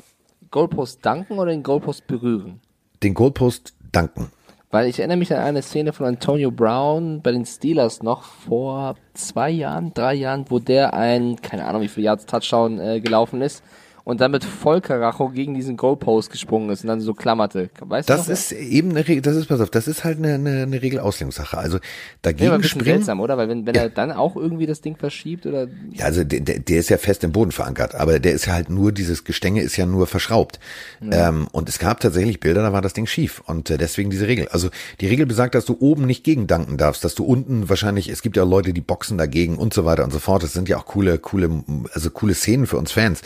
Goalpost 0.51 1.05
danken 1.05 1.37
oder 1.37 1.51
den 1.51 1.63
Goalpost 1.63 2.07
berühren? 2.07 2.61
Den 3.03 3.13
Goalpost 3.13 3.73
danken. 3.91 4.31
Weil 4.75 4.89
ich 4.89 4.99
erinnere 4.99 5.15
mich 5.15 5.33
an 5.33 5.39
eine 5.39 5.61
Szene 5.61 5.93
von 5.93 6.05
Antonio 6.05 6.51
Brown 6.51 7.21
bei 7.21 7.31
den 7.31 7.45
Steelers 7.45 8.03
noch 8.03 8.23
vor 8.23 8.95
zwei 9.13 9.49
Jahren, 9.49 9.93
drei 9.93 10.15
Jahren, 10.15 10.43
wo 10.49 10.59
der 10.59 10.93
ein, 10.93 11.37
keine 11.41 11.63
Ahnung 11.63 11.81
wie 11.81 11.87
viel 11.87 12.03
Yards 12.03 12.25
Touchdown 12.25 12.81
äh, 12.81 12.99
gelaufen 12.99 13.41
ist 13.41 13.63
und 14.05 14.21
dann 14.21 14.31
mit 14.31 14.43
Vollkaracho 14.45 15.29
gegen 15.29 15.55
diesen 15.55 15.77
Goalpost 15.77 16.31
gesprungen 16.31 16.69
ist 16.69 16.83
und 16.83 16.87
dann 16.87 17.01
so 17.01 17.13
klammerte. 17.15 17.69
Weißt 17.79 18.07
du 18.07 18.13
Das 18.13 18.27
noch? 18.27 18.33
ist 18.33 18.51
eben 18.53 18.91
eine 18.91 19.05
Regel, 19.05 19.21
das 19.23 19.35
ist, 19.35 19.47
pass 19.47 19.59
auf, 19.59 19.71
das 19.71 19.87
ist 19.87 20.03
halt 20.03 20.19
eine, 20.19 20.35
eine, 20.35 20.61
eine 20.63 20.81
Regelauslegungssache. 20.81 21.57
Also 21.57 21.77
ja, 21.77 21.83
dagegen 22.21 22.51
ein 22.51 22.61
bisschen 22.61 22.79
springen. 22.81 22.97
seltsam, 22.99 23.19
oder? 23.19 23.37
Weil 23.37 23.49
wenn, 23.49 23.65
wenn 23.65 23.73
er 23.75 23.89
dann 23.89 24.11
auch 24.11 24.35
irgendwie 24.35 24.67
das 24.67 24.79
Ding 24.81 24.95
verschiebt 24.95 25.45
oder 25.47 25.67
Ja, 25.91 26.05
also 26.05 26.23
der, 26.23 26.39
der, 26.39 26.59
der 26.59 26.79
ist 26.79 26.89
ja 26.89 26.97
fest 26.97 27.23
im 27.23 27.31
Boden 27.31 27.51
verankert, 27.51 27.95
aber 27.95 28.19
der 28.19 28.33
ist 28.33 28.45
ja 28.45 28.53
halt 28.53 28.69
nur, 28.69 28.91
dieses 28.91 29.23
Gestänge 29.23 29.61
ist 29.61 29.75
ja 29.75 29.85
nur 29.87 30.05
verschraubt. 30.07 30.59
Ähm, 31.01 31.47
und 31.51 31.67
es 31.67 31.79
gab 31.79 31.99
tatsächlich 31.99 32.39
Bilder, 32.39 32.61
da 32.61 32.71
war 32.73 32.81
das 32.83 32.93
Ding 32.93 33.07
schief. 33.07 33.41
Und 33.47 33.71
äh, 33.71 33.77
deswegen 33.79 34.11
diese 34.11 34.27
Regel. 34.27 34.47
Also 34.49 34.69
die 35.01 35.07
Regel 35.07 35.25
besagt, 35.25 35.55
dass 35.55 35.65
du 35.65 35.77
oben 35.79 36.05
nicht 36.05 36.23
gegen 36.23 36.45
danken 36.45 36.77
darfst, 36.77 37.03
dass 37.03 37.15
du 37.15 37.23
unten 37.25 37.69
wahrscheinlich, 37.69 38.09
es 38.09 38.21
gibt 38.21 38.37
ja 38.37 38.43
Leute, 38.43 38.71
die 38.71 38.81
boxen 38.81 39.17
dagegen 39.17 39.57
und 39.57 39.73
so 39.73 39.83
weiter 39.83 40.03
und 40.03 40.13
so 40.13 40.19
fort. 40.19 40.43
Das 40.43 40.53
sind 40.53 40.69
ja 40.69 40.77
auch 40.77 40.85
coole, 40.85 41.17
coole, 41.17 41.63
also 41.93 42.11
coole 42.11 42.35
Szenen 42.35 42.67
für 42.67 42.77
uns 42.77 42.91
Fans. 42.91 43.21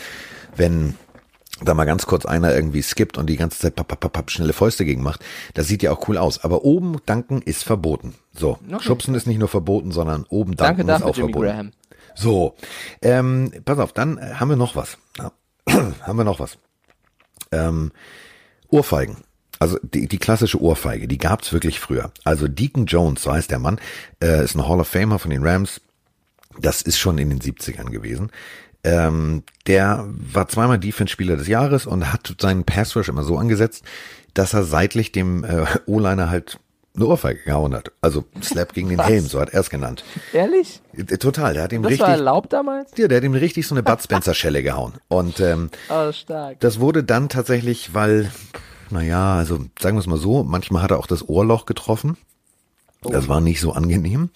Wenn 0.55 0.95
da 1.63 1.73
mal 1.73 1.85
ganz 1.85 2.05
kurz 2.05 2.25
einer 2.25 2.53
irgendwie 2.55 2.81
skippt 2.81 3.17
und 3.17 3.27
die 3.27 3.35
ganze 3.37 3.59
Zeit 3.59 3.75
papp, 3.75 3.87
papp, 3.89 3.99
papp, 3.99 4.13
papp, 4.13 4.31
schnelle 4.31 4.53
Fäuste 4.53 4.85
gegen 4.85 5.03
macht, 5.03 5.23
das 5.53 5.67
sieht 5.67 5.83
ja 5.83 5.91
auch 5.91 6.07
cool 6.07 6.17
aus. 6.17 6.43
Aber 6.43 6.63
oben 6.63 6.97
danken 7.05 7.41
ist 7.41 7.63
verboten. 7.63 8.15
So, 8.33 8.59
Okay. 8.71 8.83
schubsen 8.83 9.15
ist 9.15 9.27
nicht 9.27 9.39
nur 9.39 9.49
verboten, 9.49 9.91
sondern 9.91 10.25
oben 10.29 10.55
danken 10.55 10.87
Danke 10.87 11.03
ist 11.03 11.09
auch 11.09 11.15
Jimmy 11.15 11.31
verboten. 11.33 11.51
Graham. 11.51 11.71
So, 12.15 12.55
ähm, 13.01 13.51
pass 13.65 13.79
auf, 13.79 13.93
dann 13.93 14.17
äh, 14.17 14.35
haben 14.35 14.49
wir 14.49 14.55
noch 14.57 14.75
was. 14.75 14.97
Ja, 15.17 15.31
haben 16.01 16.17
wir 16.17 16.23
noch 16.23 16.39
was. 16.39 16.57
Ähm, 17.51 17.91
Ohrfeigen. 18.69 19.17
Also 19.59 19.77
die, 19.81 20.07
die 20.07 20.17
klassische 20.19 20.61
Ohrfeige, 20.61 21.07
die 21.07 21.17
gab's 21.17 21.51
wirklich 21.51 21.79
früher. 21.79 22.11
Also 22.23 22.47
Deacon 22.47 22.85
Jones, 22.85 23.23
so 23.23 23.33
heißt 23.33 23.51
der 23.51 23.59
Mann, 23.59 23.79
äh, 24.23 24.43
ist 24.43 24.55
ein 24.55 24.67
Hall 24.67 24.79
of 24.79 24.87
Famer 24.87 25.19
von 25.19 25.31
den 25.31 25.45
Rams. 25.45 25.81
Das 26.59 26.81
ist 26.81 26.97
schon 26.97 27.17
in 27.17 27.29
den 27.29 27.39
70ern 27.41 27.89
gewesen. 27.89 28.31
Ähm, 28.83 29.43
der 29.67 30.05
war 30.07 30.47
zweimal 30.47 30.79
Defense-Spieler 30.79 31.35
des 31.35 31.47
Jahres 31.47 31.85
und 31.85 32.11
hat 32.13 32.33
seinen 32.39 32.63
Pass-Rush 32.63 33.09
immer 33.09 33.23
so 33.23 33.37
angesetzt, 33.37 33.83
dass 34.33 34.53
er 34.53 34.63
seitlich 34.63 35.11
dem 35.11 35.43
äh, 35.43 35.65
O-Liner 35.85 36.29
halt 36.29 36.59
eine 36.95 37.05
Ohrfeige 37.05 37.41
gehauen 37.43 37.75
hat. 37.75 37.91
Also 38.01 38.25
Slap 38.41 38.73
gegen 38.73 38.89
den 38.89 38.97
Was? 38.97 39.07
Helm, 39.07 39.25
so 39.25 39.39
hat 39.39 39.49
er 39.49 39.61
es 39.61 39.69
genannt. 39.69 40.03
Ehrlich? 40.33 40.81
Äh, 40.95 41.03
Total, 41.17 41.53
der 41.53 41.63
hat 41.63 41.73
ihm 41.73 41.83
Das 41.83 41.91
richtig... 41.91 42.07
war 42.07 42.15
erlaubt 42.15 42.51
damals? 42.53 42.91
Ja, 42.97 43.07
der 43.07 43.17
hat 43.17 43.23
ihm 43.23 43.33
richtig 43.33 43.67
so 43.67 43.75
eine 43.75 43.83
Bud 43.83 44.01
Spencer 44.01 44.33
Schelle 44.33 44.63
gehauen. 44.63 44.93
Und 45.07 45.39
ähm, 45.39 45.69
Oh, 45.89 46.11
stark. 46.11 46.59
das 46.61 46.79
wurde 46.79 47.03
dann 47.03 47.29
tatsächlich, 47.29 47.93
weil, 47.93 48.31
naja, 48.89 49.35
also 49.35 49.59
sagen 49.79 49.97
wir 49.97 50.01
es 50.01 50.07
mal 50.07 50.17
so, 50.17 50.43
manchmal 50.43 50.81
hat 50.81 50.91
er 50.91 50.99
auch 50.99 51.07
das 51.07 51.27
Ohrloch 51.27 51.65
getroffen. 51.65 52.17
Das 53.01 53.27
war 53.29 53.39
nicht 53.39 53.61
so 53.61 53.71
angenehm. 53.71 54.29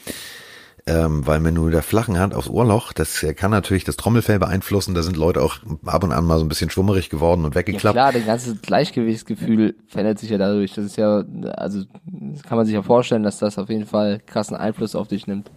Ähm, 0.86 1.26
weil 1.26 1.42
wenn 1.46 1.56
du 1.56 1.64
mit 1.64 1.74
der 1.74 1.82
flachen 1.82 2.20
Hand 2.20 2.34
aufs 2.34 2.50
Ohrloch, 2.50 2.92
das 2.92 3.24
äh, 3.24 3.34
kann 3.34 3.52
natürlich 3.52 3.86
das 3.86 3.96
Trommelfell 3.96 4.38
beeinflussen. 4.40 4.94
Da 4.94 5.02
sind 5.02 5.16
Leute 5.16 5.42
auch 5.42 5.58
ab 5.86 6.04
und 6.04 6.12
an 6.12 6.26
mal 6.26 6.38
so 6.40 6.44
ein 6.46 6.50
bisschen 6.50 6.70
schwummerig 6.70 7.10
geworden 7.10 7.46
und 7.46 7.56
Ja 7.56 7.60
weggeklappt. 7.62 7.96
klar, 7.96 8.12
das 8.12 8.26
ganze 8.26 8.56
Gleichgewichtsgefühl 8.58 9.76
verändert 9.88 10.20
sich 10.20 10.30
ja 10.30 10.38
dadurch. 10.38 10.74
Das 10.74 10.84
ist 10.84 10.98
ja, 10.98 11.24
also 11.56 11.84
das 12.06 12.44
kann 12.44 12.58
man 12.58 12.66
sich 12.66 12.76
ja 12.76 12.82
vorstellen, 12.82 13.24
dass 13.24 13.40
das 13.40 13.58
auf 13.58 13.70
jeden 13.70 13.86
Fall 13.86 14.20
krassen 14.26 14.58
Einfluss 14.58 14.96
auf 14.96 15.08
dich 15.08 15.26
nimmt. 15.26 15.50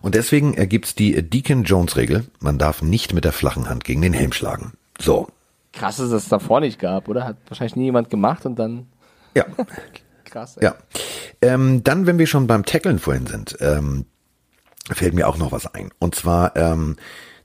Und 0.00 0.14
deswegen 0.14 0.54
äh, 0.54 0.66
gibt's 0.66 0.94
die 0.94 1.14
äh, 1.16 1.22
Deacon-Jones-Regel. 1.22 2.24
Man 2.40 2.58
darf 2.58 2.80
nicht 2.80 3.12
mit 3.12 3.24
der 3.24 3.32
flachen 3.32 3.68
Hand 3.68 3.84
gegen 3.84 4.00
den 4.00 4.14
Helm 4.14 4.32
schlagen. 4.32 4.72
So, 4.98 5.28
Krass, 5.72 5.96
dass 5.96 6.06
es 6.06 6.12
das 6.12 6.28
davor 6.28 6.60
nicht 6.60 6.78
gab, 6.78 7.08
oder? 7.08 7.24
Hat 7.24 7.36
wahrscheinlich 7.48 7.76
nie 7.76 7.84
jemand 7.84 8.10
gemacht 8.10 8.44
und 8.46 8.58
dann 8.58 8.86
ja. 9.34 9.44
krass. 10.24 10.56
ey. 10.58 10.64
Ja. 10.64 10.74
Ähm, 11.40 11.82
dann, 11.82 12.06
wenn 12.06 12.18
wir 12.18 12.26
schon 12.26 12.46
beim 12.46 12.64
Tackeln 12.64 12.98
vorhin 12.98 13.26
sind, 13.26 13.56
ähm, 13.60 14.04
fällt 14.90 15.14
mir 15.14 15.28
auch 15.28 15.38
noch 15.38 15.52
was 15.52 15.66
ein. 15.66 15.90
Und 15.98 16.14
zwar 16.14 16.56
ähm, 16.56 16.96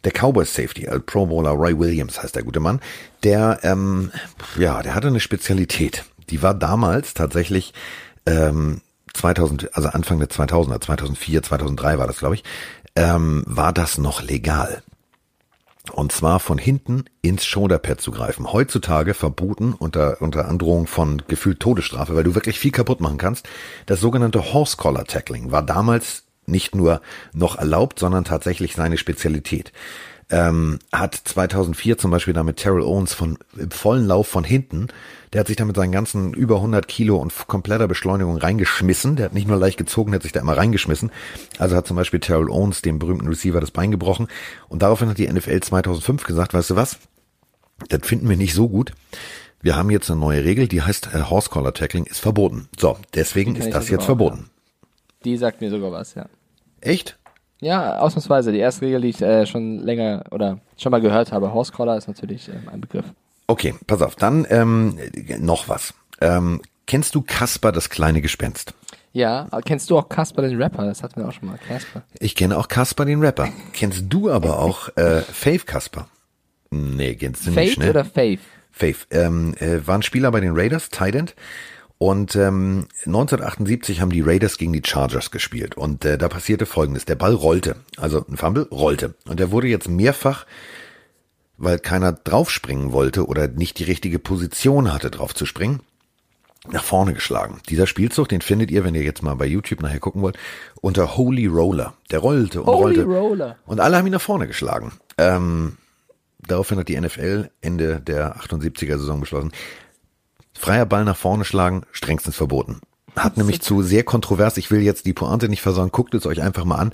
der 0.04 0.12
Cowboys 0.12 0.54
Safety, 0.54 0.88
also 0.88 1.02
Pro 1.06 1.26
Bowler 1.26 1.52
Roy 1.52 1.78
Williams 1.78 2.22
heißt 2.22 2.36
der 2.36 2.44
gute 2.44 2.60
Mann, 2.60 2.80
der, 3.24 3.60
ähm, 3.64 4.12
ja, 4.58 4.82
der 4.82 4.96
hatte 4.96 5.08
eine 5.08 5.20
Spezialität. 5.20 6.06
Die 6.30 6.42
war 6.42 6.54
damals 6.54 7.14
tatsächlich 7.14 7.74
ähm, 8.26 8.82
2000, 9.14 9.76
also 9.76 9.90
Anfang 9.90 10.20
der 10.20 10.30
2000er, 10.30 10.82
2004, 10.82 11.44
2003 11.44 11.98
war 11.98 12.08
das, 12.08 12.20
glaube 12.20 12.36
ich, 12.36 12.44
ähm, 12.96 13.44
war 13.46 13.74
das 13.74 13.98
noch 13.98 14.22
legal. 14.22 14.84
Und 15.92 16.12
zwar 16.12 16.40
von 16.40 16.58
hinten 16.58 17.06
ins 17.22 17.46
Shoulderpad 17.46 18.02
zu 18.02 18.12
greifen. 18.12 18.52
Heutzutage 18.52 19.14
verboten 19.14 19.74
unter, 19.74 20.22
unter 20.22 20.48
Androhung 20.48 20.86
von 20.86 21.24
gefühlt 21.28 21.62
Todesstrafe, 21.62 22.16
weil 22.16 22.26
du 22.26 22.36
wirklich 22.36 22.60
viel 22.60 22.72
kaputt 22.72 23.00
machen 23.00 23.18
kannst. 23.18 23.48
Das 23.86 24.02
sogenannte 24.02 24.54
Horse 24.54 24.76
Collar 24.76 25.06
Tackling 25.06 25.52
war 25.52 25.64
damals 25.64 26.27
nicht 26.48 26.76
nur 26.76 27.02
noch 27.34 27.58
erlaubt, 27.58 28.00
sondern 28.00 28.24
tatsächlich 28.24 28.76
seine 28.76 28.98
Spezialität. 28.98 29.72
ähm, 30.30 30.80
hat 30.92 31.16
2004 31.16 31.98
zum 31.98 32.12
Beispiel 32.12 32.34
da 32.34 32.44
mit 32.44 32.58
Terrell 32.58 32.82
Owens 32.82 33.14
von 33.14 33.38
im 33.58 33.72
vollen 33.72 34.06
Lauf 34.06 34.28
von 34.28 34.44
hinten, 34.44 34.88
der 35.34 35.42
hat 35.42 35.48
sich 35.48 35.56
da 35.56 35.66
mit 35.66 35.76
seinen 35.76 35.92
ganzen 35.92 36.34
über 36.34 36.56
100 36.56 36.88
Kilo 36.88 37.18
und 37.18 37.34
kompletter 37.48 37.88
Beschleunigung 37.88 38.38
reingeschmissen. 38.38 39.16
Der 39.16 39.26
hat 39.26 39.34
nicht 39.34 39.48
nur 39.48 39.58
leicht 39.58 39.78
gezogen, 39.78 40.12
der 40.12 40.20
hat 40.20 40.24
sich 40.24 40.32
da 40.32 40.40
immer 40.40 40.58
reingeschmissen. 40.58 41.12
Also 41.60 41.76
hat 41.76 41.88
zum 41.88 41.98
Beispiel 41.98 42.20
Terrell 42.20 42.50
Owens, 42.50 42.82
dem 42.82 43.00
berühmten 43.00 43.28
Receiver, 43.28 43.60
das 43.60 43.72
Bein 43.72 43.92
gebrochen. 43.92 44.28
Und 44.70 44.82
daraufhin 44.82 45.10
hat 45.10 45.18
die 45.18 45.28
NFL 45.28 45.60
2005 45.60 46.24
gesagt, 46.24 46.54
weißt 46.54 46.72
du 46.72 46.76
was? 46.76 46.98
Das 47.90 48.08
finden 48.08 48.28
wir 48.30 48.38
nicht 48.38 48.54
so 48.54 48.70
gut. 48.70 48.94
Wir 49.62 49.76
haben 49.76 49.90
jetzt 49.90 50.10
eine 50.10 50.20
neue 50.20 50.44
Regel, 50.44 50.68
die 50.68 50.82
heißt 50.82 51.10
äh, 51.14 51.24
Horse 51.24 51.50
Collar 51.50 51.74
Tackling 51.74 52.06
ist 52.06 52.20
verboten. 52.20 52.70
So, 52.80 52.98
deswegen 53.14 53.56
ist 53.56 53.72
das 53.72 53.90
jetzt 53.90 54.06
verboten. 54.06 54.50
Die 55.26 55.36
sagt 55.36 55.62
mir 55.62 55.70
sogar 55.70 55.92
was, 55.92 56.16
ja. 56.16 56.28
Echt? 56.88 57.18
Ja, 57.60 58.00
ausnahmsweise. 58.00 58.52
Die 58.52 58.60
erste 58.60 58.86
Regel, 58.86 59.02
die 59.02 59.10
ich 59.10 59.22
äh, 59.22 59.46
schon 59.46 59.80
länger 59.80 60.24
oder 60.32 60.60
schon 60.78 60.92
mal 60.92 61.02
gehört 61.02 61.32
habe, 61.32 61.54
Horse 61.54 61.72
Collar 61.72 61.98
ist 61.98 62.08
natürlich 62.08 62.50
ähm, 62.50 62.70
ein 62.72 62.82
Begriff. 62.82 63.06
Okay, 63.48 63.74
pass 63.88 64.02
auf. 64.02 64.16
Dann 64.16 64.46
ähm, 64.50 65.00
noch 65.40 65.68
was. 65.68 65.94
Ähm, 66.22 66.62
kennst 66.86 67.16
du 67.16 67.22
Kasper, 67.22 67.72
das 67.72 67.90
kleine 67.90 68.22
Gespenst? 68.22 68.74
Ja, 69.14 69.48
kennst 69.66 69.90
du 69.90 69.98
auch 69.98 70.10
Kasper 70.10 70.44
den 70.44 70.62
Rapper? 70.62 70.86
Das 70.86 71.02
hatten 71.02 71.20
wir 71.20 71.28
auch 71.28 71.32
schon 71.32 71.48
mal. 71.48 71.58
Kasper. 71.58 72.04
Ich 72.20 72.36
kenne 72.36 72.58
auch 72.58 72.68
Kasper 72.68 73.06
den 73.06 73.22
Rapper. 73.24 73.50
kennst 73.74 74.06
du 74.10 74.30
aber 74.30 74.60
auch 74.60 74.96
äh, 74.96 75.22
Faith 75.22 75.66
Kasper? 75.66 76.08
Nee, 76.70 77.16
kennst 77.16 77.48
du 77.48 77.52
Faith 77.52 77.70
nicht, 77.70 77.80
ne? 77.80 77.90
oder 77.90 78.06
Faith? 78.06 78.42
Faith. 78.72 79.08
Ähm, 79.10 79.56
äh, 79.60 79.88
war 79.88 79.96
ein 79.96 80.04
Spieler 80.04 80.30
bei 80.32 80.42
den 80.42 80.52
Raiders, 80.54 80.90
Tident. 80.90 81.34
Und 82.00 82.36
ähm, 82.36 82.88
1978 83.06 84.02
haben 84.02 84.12
die 84.12 84.22
Raiders 84.22 84.58
gegen 84.58 84.74
die 84.74 84.84
Chargers 84.86 85.32
gespielt. 85.32 85.76
Und 85.76 86.06
äh, 86.06 86.18
da 86.18 86.30
passierte 86.30 86.66
Folgendes. 86.66 87.06
Der 87.06 87.16
Ball 87.16 87.34
rollte. 87.34 87.78
Also 87.98 88.24
ein 88.28 88.38
Fumble 88.38 88.68
rollte. 88.72 89.16
Und 89.28 89.40
der 89.40 89.52
wurde 89.52 89.68
jetzt 89.68 89.90
mehrfach, 89.90 90.46
weil 91.58 91.80
keiner 91.80 92.12
draufspringen 92.12 92.92
wollte 92.92 93.26
oder 93.26 93.48
nicht 93.48 93.80
die 93.80 93.84
richtige 93.84 94.20
Position 94.20 94.94
hatte, 94.94 95.10
drauf 95.10 95.34
zu 95.34 95.48
springen, 95.48 95.82
nach 96.70 96.84
vorne 96.84 97.14
geschlagen. 97.14 97.62
Dieser 97.68 97.88
Spielzug, 97.88 98.30
den 98.30 98.42
findet 98.42 98.70
ihr, 98.70 98.84
wenn 98.84 98.94
ihr 98.94 99.04
jetzt 99.04 99.24
mal 99.24 99.36
bei 99.36 99.48
YouTube 99.48 99.82
nachher 99.82 100.00
gucken 100.00 100.22
wollt, 100.22 100.38
unter 100.82 101.18
Holy 101.18 101.48
Roller. 101.48 101.96
Der 102.12 102.20
rollte 102.20 102.62
und 102.62 102.68
Holy 102.68 103.00
rollte. 103.00 103.04
Roller. 103.06 103.56
Und 103.66 103.80
alle 103.80 103.98
haben 103.98 104.06
ihn 104.06 104.14
nach 104.14 104.22
vorne 104.22 104.46
geschlagen. 104.46 104.92
Ähm, 105.18 105.78
daraufhin 106.46 106.78
hat 106.78 106.90
die 106.90 107.00
NFL 107.00 107.50
Ende 107.62 108.02
der 108.02 108.38
78er 108.38 109.00
Saison 109.00 109.20
beschlossen, 109.20 109.52
freier 110.58 110.86
Ball 110.86 111.06
nach 111.06 111.18
vorne 111.18 111.46
schlagen, 111.46 111.84
strengstens 111.92 112.36
verboten. 112.36 112.80
Hat 113.16 113.38
nämlich 113.38 113.62
zu 113.62 113.82
sehr 113.82 114.04
kontrovers, 114.04 114.58
ich 114.58 114.70
will 114.70 114.82
jetzt 114.82 115.06
die 115.06 115.14
Pointe 115.14 115.50
nicht 115.50 115.62
versauen, 115.62 115.92
guckt 115.92 116.14
es 116.14 116.26
euch 116.26 116.42
einfach 116.42 116.66
mal 116.66 116.76
an, 116.76 116.92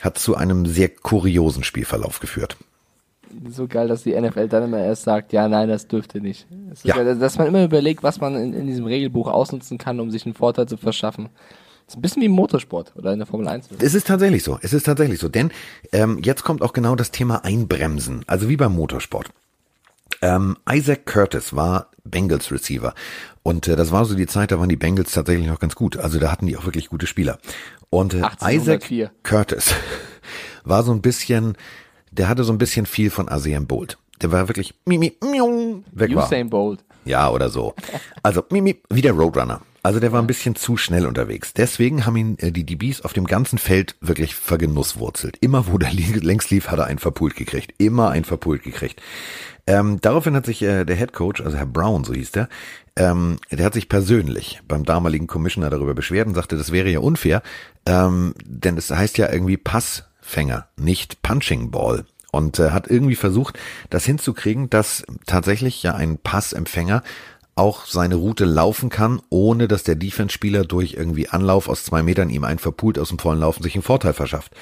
hat 0.00 0.18
zu 0.18 0.34
einem 0.34 0.66
sehr 0.66 0.88
kuriosen 0.88 1.62
Spielverlauf 1.62 2.18
geführt. 2.20 2.56
So 3.50 3.66
geil, 3.66 3.88
dass 3.88 4.02
die 4.02 4.18
NFL 4.20 4.48
dann 4.48 4.64
immer 4.64 4.78
erst 4.78 5.02
sagt, 5.02 5.32
ja, 5.32 5.48
nein, 5.48 5.68
das 5.68 5.88
dürfte 5.88 6.20
nicht. 6.20 6.46
Das 6.70 6.84
Ja. 6.84 6.94
geil, 6.94 7.16
dass 7.18 7.38
man 7.38 7.46
immer 7.48 7.64
überlegt, 7.64 8.02
was 8.02 8.20
man 8.20 8.36
in, 8.36 8.54
in 8.54 8.66
diesem 8.66 8.84
Regelbuch 8.86 9.28
ausnutzen 9.28 9.78
kann, 9.78 9.98
um 10.00 10.10
sich 10.10 10.24
einen 10.24 10.34
Vorteil 10.34 10.66
zu 10.66 10.76
verschaffen. 10.76 11.28
Das 11.86 11.94
ist 11.94 11.98
ein 11.98 12.02
bisschen 12.02 12.22
wie 12.22 12.26
im 12.26 12.32
Motorsport 12.32 12.92
oder 12.96 13.12
in 13.12 13.18
der 13.18 13.26
Formel 13.26 13.46
1. 13.48 13.68
Es 13.78 13.94
ist 13.94 14.06
tatsächlich 14.06 14.42
so, 14.42 14.58
es 14.62 14.72
ist 14.72 14.84
tatsächlich 14.84 15.18
so, 15.18 15.28
denn 15.28 15.50
ähm, 15.92 16.18
jetzt 16.22 16.42
kommt 16.42 16.62
auch 16.62 16.72
genau 16.72 16.94
das 16.96 17.10
Thema 17.10 17.44
Einbremsen, 17.44 18.22
also 18.26 18.48
wie 18.48 18.56
beim 18.56 18.74
Motorsport. 18.74 19.30
Ähm, 20.24 20.56
Isaac 20.70 21.04
Curtis 21.04 21.54
war 21.54 21.90
Bengals 22.02 22.50
Receiver 22.50 22.94
und 23.42 23.68
äh, 23.68 23.76
das 23.76 23.92
war 23.92 24.06
so 24.06 24.14
die 24.14 24.26
Zeit, 24.26 24.52
da 24.52 24.58
waren 24.58 24.70
die 24.70 24.76
Bengals 24.76 25.12
tatsächlich 25.12 25.46
noch 25.46 25.60
ganz 25.60 25.74
gut, 25.74 25.98
also 25.98 26.18
da 26.18 26.32
hatten 26.32 26.46
die 26.46 26.56
auch 26.56 26.64
wirklich 26.64 26.88
gute 26.88 27.06
Spieler. 27.06 27.38
Und 27.90 28.14
äh, 28.14 28.18
Isaac 28.18 28.42
1804. 28.42 29.10
Curtis 29.22 29.74
war 30.64 30.82
so 30.82 30.92
ein 30.92 31.02
bisschen, 31.02 31.58
der 32.10 32.28
hatte 32.28 32.42
so 32.42 32.52
ein 32.52 32.58
bisschen 32.58 32.86
viel 32.86 33.10
von 33.10 33.28
Asean 33.28 33.66
Bolt. 33.66 33.98
Der 34.22 34.32
war 34.32 34.48
wirklich 34.48 34.74
mimi, 34.86 35.14
miau, 35.20 35.82
weg 35.92 36.14
war. 36.14 36.24
Usain 36.24 36.48
Bolt. 36.48 36.82
Ja, 37.04 37.28
oder 37.30 37.50
so. 37.50 37.74
Also 38.22 38.44
mimi, 38.50 38.80
wie 38.88 39.02
der 39.02 39.12
Roadrunner. 39.12 39.60
Also 39.82 40.00
der 40.00 40.12
war 40.12 40.22
ein 40.22 40.26
bisschen 40.26 40.56
zu 40.56 40.78
schnell 40.78 41.04
unterwegs. 41.04 41.52
Deswegen 41.52 42.06
haben 42.06 42.16
ihn 42.16 42.38
äh, 42.38 42.50
die 42.50 42.64
DBs 42.64 43.02
auf 43.02 43.12
dem 43.12 43.26
ganzen 43.26 43.58
Feld 43.58 43.96
wirklich 44.00 44.34
vergenusswurzelt. 44.34 45.36
Immer 45.42 45.66
wo 45.66 45.76
der 45.76 45.92
längs 45.92 46.48
lief, 46.48 46.68
hat 46.68 46.78
er 46.78 46.86
einen 46.86 46.98
verpult 46.98 47.36
gekriegt. 47.36 47.74
Immer 47.76 48.08
einen 48.08 48.24
verpult 48.24 48.62
gekriegt. 48.62 49.02
Ähm, 49.66 50.00
daraufhin 50.00 50.36
hat 50.36 50.46
sich 50.46 50.62
äh, 50.62 50.84
der 50.84 50.96
Head 50.96 51.12
Coach, 51.12 51.40
also 51.40 51.56
Herr 51.56 51.66
Brown, 51.66 52.04
so 52.04 52.12
hieß 52.12 52.32
der, 52.32 52.48
ähm, 52.96 53.38
der 53.50 53.64
hat 53.64 53.74
sich 53.74 53.88
persönlich 53.88 54.60
beim 54.68 54.84
damaligen 54.84 55.26
Commissioner 55.26 55.70
darüber 55.70 55.94
beschwert 55.94 56.26
und 56.26 56.34
sagte, 56.34 56.56
das 56.56 56.70
wäre 56.70 56.90
ja 56.90 56.98
unfair, 56.98 57.42
ähm, 57.86 58.34
denn 58.44 58.76
es 58.76 58.90
heißt 58.90 59.16
ja 59.16 59.32
irgendwie 59.32 59.56
Passfänger, 59.56 60.68
nicht 60.76 61.22
Punching 61.22 61.70
Ball. 61.70 62.04
Und 62.30 62.58
äh, 62.58 62.70
hat 62.70 62.88
irgendwie 62.88 63.14
versucht, 63.14 63.58
das 63.90 64.04
hinzukriegen, 64.04 64.68
dass 64.68 65.04
tatsächlich 65.24 65.84
ja 65.84 65.94
ein 65.94 66.18
Passempfänger 66.18 67.04
auch 67.54 67.86
seine 67.86 68.16
Route 68.16 68.44
laufen 68.44 68.88
kann, 68.88 69.22
ohne 69.30 69.68
dass 69.68 69.84
der 69.84 69.94
Defense-Spieler 69.94 70.64
durch 70.64 70.94
irgendwie 70.94 71.28
Anlauf 71.28 71.68
aus 71.68 71.84
zwei 71.84 72.02
Metern 72.02 72.30
ihm 72.30 72.44
einen 72.44 72.58
verpult 72.58 72.98
aus 72.98 73.10
dem 73.10 73.20
vollen 73.20 73.38
Laufen 73.38 73.62
sich 73.62 73.74
einen 73.74 73.82
Vorteil 73.84 74.12
verschafft. 74.12 74.52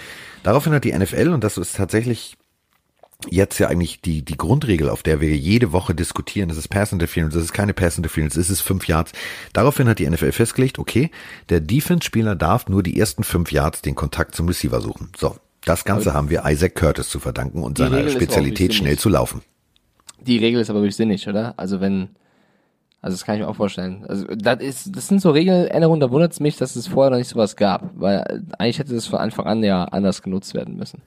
Daraufhin 0.42 0.74
hat 0.74 0.84
die 0.84 0.92
NFL, 0.92 1.30
und 1.30 1.42
das 1.42 1.56
ist 1.56 1.76
tatsächlich 1.76 2.36
jetzt 3.30 3.58
ja 3.58 3.68
eigentlich 3.68 4.00
die, 4.00 4.22
die 4.22 4.36
Grundregel, 4.36 4.88
auf 4.88 5.02
der 5.02 5.20
wir 5.20 5.36
jede 5.36 5.72
Woche 5.72 5.94
diskutieren, 5.94 6.48
das 6.48 6.58
ist 6.58 6.68
Pass 6.68 6.92
Interference, 6.92 7.34
das 7.34 7.44
ist 7.44 7.52
keine 7.52 7.74
Pass 7.74 7.96
Interference, 7.96 8.34
das 8.34 8.50
ist 8.50 8.60
fünf 8.60 8.88
Yards. 8.88 9.12
Daraufhin 9.52 9.88
hat 9.88 9.98
die 9.98 10.08
NFL 10.08 10.32
festgelegt, 10.32 10.78
okay, 10.78 11.10
der 11.48 11.60
Defense-Spieler 11.60 12.34
darf 12.34 12.68
nur 12.68 12.82
die 12.82 12.98
ersten 12.98 13.24
fünf 13.24 13.52
Yards 13.52 13.82
den 13.82 13.94
Kontakt 13.94 14.34
zum 14.34 14.48
Receiver 14.48 14.80
suchen. 14.80 15.10
So, 15.16 15.36
das 15.64 15.84
Ganze 15.84 16.14
haben 16.14 16.30
wir 16.30 16.42
Isaac 16.46 16.74
Curtis 16.74 17.08
zu 17.08 17.20
verdanken 17.20 17.62
und 17.62 17.78
seiner 17.78 17.98
Regel 17.98 18.10
Spezialität 18.10 18.74
schnell 18.74 18.98
zu 18.98 19.08
laufen. 19.08 19.42
Die 20.20 20.38
Regel 20.38 20.60
ist 20.60 20.70
aber 20.70 20.80
durchsinnig, 20.80 21.28
oder? 21.28 21.54
Also 21.56 21.80
wenn, 21.80 22.10
also 23.00 23.14
das 23.14 23.24
kann 23.24 23.36
ich 23.36 23.40
mir 23.42 23.48
auch 23.48 23.56
vorstellen. 23.56 24.04
Also 24.08 24.26
das 24.26 24.60
ist, 24.60 24.96
das 24.96 25.08
sind 25.08 25.20
so 25.20 25.30
Regeländerungen, 25.30 26.00
da 26.00 26.10
wundert 26.10 26.32
es 26.32 26.40
mich, 26.40 26.56
dass 26.56 26.76
es 26.76 26.86
vorher 26.86 27.10
noch 27.10 27.18
nicht 27.18 27.28
sowas 27.28 27.56
gab, 27.56 27.90
weil 27.94 28.44
eigentlich 28.58 28.78
hätte 28.78 28.94
das 28.94 29.06
von 29.06 29.18
Anfang 29.18 29.46
an 29.46 29.62
ja 29.62 29.84
anders 29.84 30.22
genutzt 30.22 30.54
werden 30.54 30.76
müssen. 30.76 31.02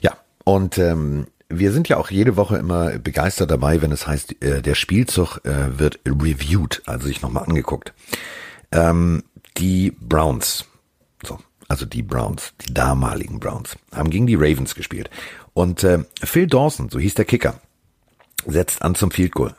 Ja, 0.00 0.16
und 0.44 0.78
ähm, 0.78 1.26
wir 1.48 1.72
sind 1.72 1.88
ja 1.88 1.96
auch 1.96 2.10
jede 2.10 2.36
Woche 2.36 2.56
immer 2.56 2.98
begeistert 2.98 3.50
dabei, 3.50 3.82
wenn 3.82 3.92
es 3.92 4.06
heißt, 4.06 4.42
äh, 4.42 4.62
der 4.62 4.74
Spielzug 4.74 5.40
äh, 5.44 5.78
wird 5.78 6.00
reviewed, 6.06 6.82
also 6.86 7.06
sich 7.06 7.22
nochmal 7.22 7.44
angeguckt. 7.44 7.92
Ähm, 8.72 9.22
die 9.56 9.92
Browns, 9.92 10.64
so, 11.24 11.38
also 11.68 11.86
die 11.86 12.02
Browns, 12.02 12.52
die 12.66 12.74
damaligen 12.74 13.38
Browns, 13.38 13.76
haben 13.92 14.10
gegen 14.10 14.26
die 14.26 14.34
Ravens 14.34 14.74
gespielt. 14.74 15.08
Und 15.54 15.84
äh, 15.84 16.00
Phil 16.22 16.46
Dawson, 16.46 16.90
so 16.90 16.98
hieß 16.98 17.14
der 17.14 17.24
Kicker, 17.24 17.60
setzt 18.46 18.82
an 18.82 18.94
zum 18.94 19.10
Field 19.10 19.32
Goal. 19.32 19.54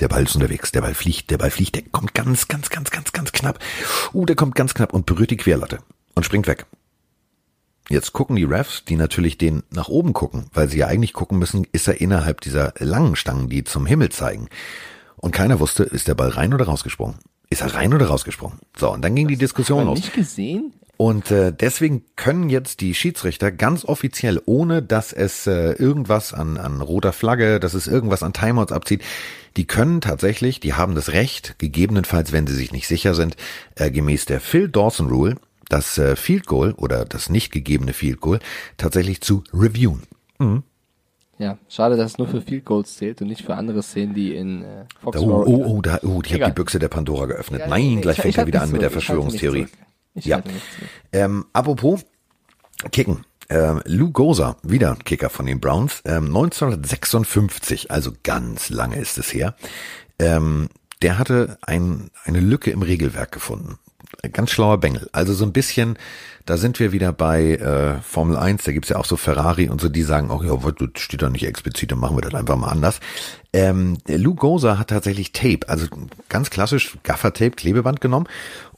Der 0.00 0.08
Ball 0.08 0.24
ist 0.24 0.34
unterwegs, 0.34 0.72
der 0.72 0.80
Ball 0.80 0.94
fliegt, 0.94 1.30
der 1.30 1.38
Ball 1.38 1.50
fliegt, 1.50 1.76
der 1.76 1.82
kommt 1.90 2.14
ganz, 2.14 2.48
ganz, 2.48 2.70
ganz, 2.70 2.90
ganz, 2.90 3.12
ganz 3.12 3.32
knapp. 3.32 3.58
Uh, 4.12 4.26
der 4.26 4.36
kommt 4.36 4.54
ganz 4.54 4.74
knapp 4.74 4.92
und 4.92 5.06
berührt 5.06 5.30
die 5.30 5.36
Querlatte 5.36 5.78
und 6.14 6.24
springt 6.24 6.46
weg. 6.46 6.66
Jetzt 7.92 8.14
gucken 8.14 8.36
die 8.36 8.44
Refs, 8.44 8.86
die 8.86 8.96
natürlich 8.96 9.36
den 9.36 9.64
nach 9.68 9.88
oben 9.88 10.14
gucken, 10.14 10.46
weil 10.54 10.66
sie 10.66 10.78
ja 10.78 10.86
eigentlich 10.86 11.12
gucken 11.12 11.38
müssen, 11.38 11.66
ist 11.72 11.86
er 11.88 12.00
innerhalb 12.00 12.40
dieser 12.40 12.72
langen 12.78 13.16
Stangen, 13.16 13.50
die 13.50 13.64
zum 13.64 13.84
Himmel 13.84 14.08
zeigen. 14.08 14.48
Und 15.16 15.32
keiner 15.32 15.60
wusste, 15.60 15.82
ist 15.82 16.08
der 16.08 16.14
Ball 16.14 16.30
rein 16.30 16.54
oder 16.54 16.64
rausgesprungen? 16.64 17.16
Ist 17.50 17.60
er 17.60 17.74
rein 17.74 17.92
oder 17.92 18.06
rausgesprungen? 18.06 18.60
So, 18.78 18.90
und 18.90 19.02
dann 19.02 19.14
ging 19.14 19.28
die 19.28 19.36
Diskussion 19.36 19.84
los. 19.84 19.98
nicht 19.98 20.14
gesehen? 20.14 20.72
Und 20.96 21.30
äh, 21.30 21.52
deswegen 21.52 22.02
können 22.16 22.48
jetzt 22.48 22.80
die 22.80 22.94
Schiedsrichter 22.94 23.52
ganz 23.52 23.84
offiziell, 23.84 24.40
ohne 24.46 24.82
dass 24.82 25.12
es 25.12 25.46
äh, 25.46 25.72
irgendwas 25.72 26.32
an, 26.32 26.56
an 26.56 26.80
roter 26.80 27.12
Flagge, 27.12 27.60
dass 27.60 27.74
es 27.74 27.88
irgendwas 27.88 28.22
an 28.22 28.32
Timeouts 28.32 28.72
abzieht, 28.72 29.02
die 29.58 29.66
können 29.66 30.00
tatsächlich, 30.00 30.60
die 30.60 30.72
haben 30.72 30.94
das 30.94 31.12
Recht, 31.12 31.56
gegebenenfalls, 31.58 32.32
wenn 32.32 32.46
sie 32.46 32.54
sich 32.54 32.72
nicht 32.72 32.88
sicher 32.88 33.14
sind, 33.14 33.36
äh, 33.74 33.90
gemäß 33.90 34.24
der 34.24 34.40
Phil 34.40 34.70
Dawson 34.70 35.08
Rule, 35.08 35.36
das 35.72 35.96
äh, 35.98 36.16
Field 36.16 36.46
Goal 36.46 36.72
oder 36.72 37.04
das 37.04 37.28
nicht 37.30 37.50
gegebene 37.52 37.92
Field 37.92 38.20
Goal 38.20 38.38
tatsächlich 38.76 39.20
zu 39.20 39.42
reviewen. 39.54 40.02
Ja, 41.38 41.58
schade, 41.68 41.96
dass 41.96 42.12
es 42.12 42.18
nur 42.18 42.28
für 42.28 42.42
Field 42.42 42.64
Goals 42.64 42.96
zählt 42.96 43.20
und 43.22 43.28
nicht 43.28 43.42
für 43.44 43.54
andere 43.54 43.82
Szenen, 43.82 44.14
die 44.14 44.34
in 44.34 44.62
äh, 44.62 44.84
Oh, 45.02 45.12
Foxborough. 45.12 45.46
oh, 45.48 45.64
oh, 45.66 45.80
da, 45.82 45.98
oh, 46.02 46.20
ich 46.24 46.32
habe 46.34 46.44
die 46.46 46.52
Büchse 46.52 46.78
der 46.78 46.88
Pandora 46.88 47.26
geöffnet. 47.26 47.60
Ja, 47.62 47.68
Nein, 47.68 47.94
nee, 47.96 48.00
gleich 48.00 48.18
ich- 48.18 48.22
fängt 48.22 48.38
er 48.38 48.46
wieder 48.46 48.62
an 48.62 48.70
mit 48.70 48.82
der 48.82 48.90
Verschwörungstheorie. 48.90 49.66
Ja. 50.14 50.42
Ähm, 51.12 51.46
apropos 51.52 52.04
Kicken. 52.92 53.24
Ähm, 53.48 53.82
Lou 53.86 54.10
Goza, 54.10 54.56
wieder 54.62 54.96
Kicker 55.04 55.28
von 55.30 55.46
den 55.46 55.60
Browns, 55.60 56.02
ähm, 56.04 56.26
1956, 56.26 57.90
also 57.90 58.12
ganz 58.22 58.70
lange 58.70 58.96
ist 58.96 59.18
es 59.18 59.32
her, 59.34 59.56
ähm, 60.18 60.68
der 61.02 61.18
hatte 61.18 61.58
ein, 61.62 62.10
eine 62.24 62.40
Lücke 62.40 62.70
im 62.70 62.82
Regelwerk 62.82 63.32
gefunden. 63.32 63.78
Ganz 64.32 64.50
schlauer 64.50 64.78
Bengel. 64.78 65.08
Also 65.12 65.32
so 65.32 65.44
ein 65.44 65.52
bisschen, 65.52 65.98
da 66.46 66.56
sind 66.56 66.78
wir 66.78 66.92
wieder 66.92 67.12
bei 67.12 67.54
äh, 67.56 68.00
Formel 68.02 68.36
1, 68.36 68.62
da 68.64 68.72
gibt's 68.72 68.90
ja 68.90 68.96
auch 68.96 69.04
so 69.04 69.16
Ferrari 69.16 69.68
und 69.68 69.80
so, 69.80 69.88
die 69.88 70.02
sagen 70.02 70.30
auch, 70.30 70.44
ja, 70.44 70.56
das 70.56 71.02
steht 71.02 71.22
da 71.22 71.30
nicht 71.30 71.46
explizit, 71.46 71.90
dann 71.90 71.98
machen 71.98 72.16
wir 72.16 72.20
das 72.20 72.34
einfach 72.34 72.56
mal 72.56 72.68
anders. 72.68 73.00
Ähm, 73.52 73.98
Lou 74.06 74.34
Goza 74.34 74.78
hat 74.78 74.88
tatsächlich 74.88 75.32
Tape, 75.32 75.68
also 75.68 75.86
ganz 76.28 76.50
klassisch 76.50 76.98
Gaffer-Tape, 77.02 77.52
Klebeband 77.52 78.00
genommen 78.00 78.28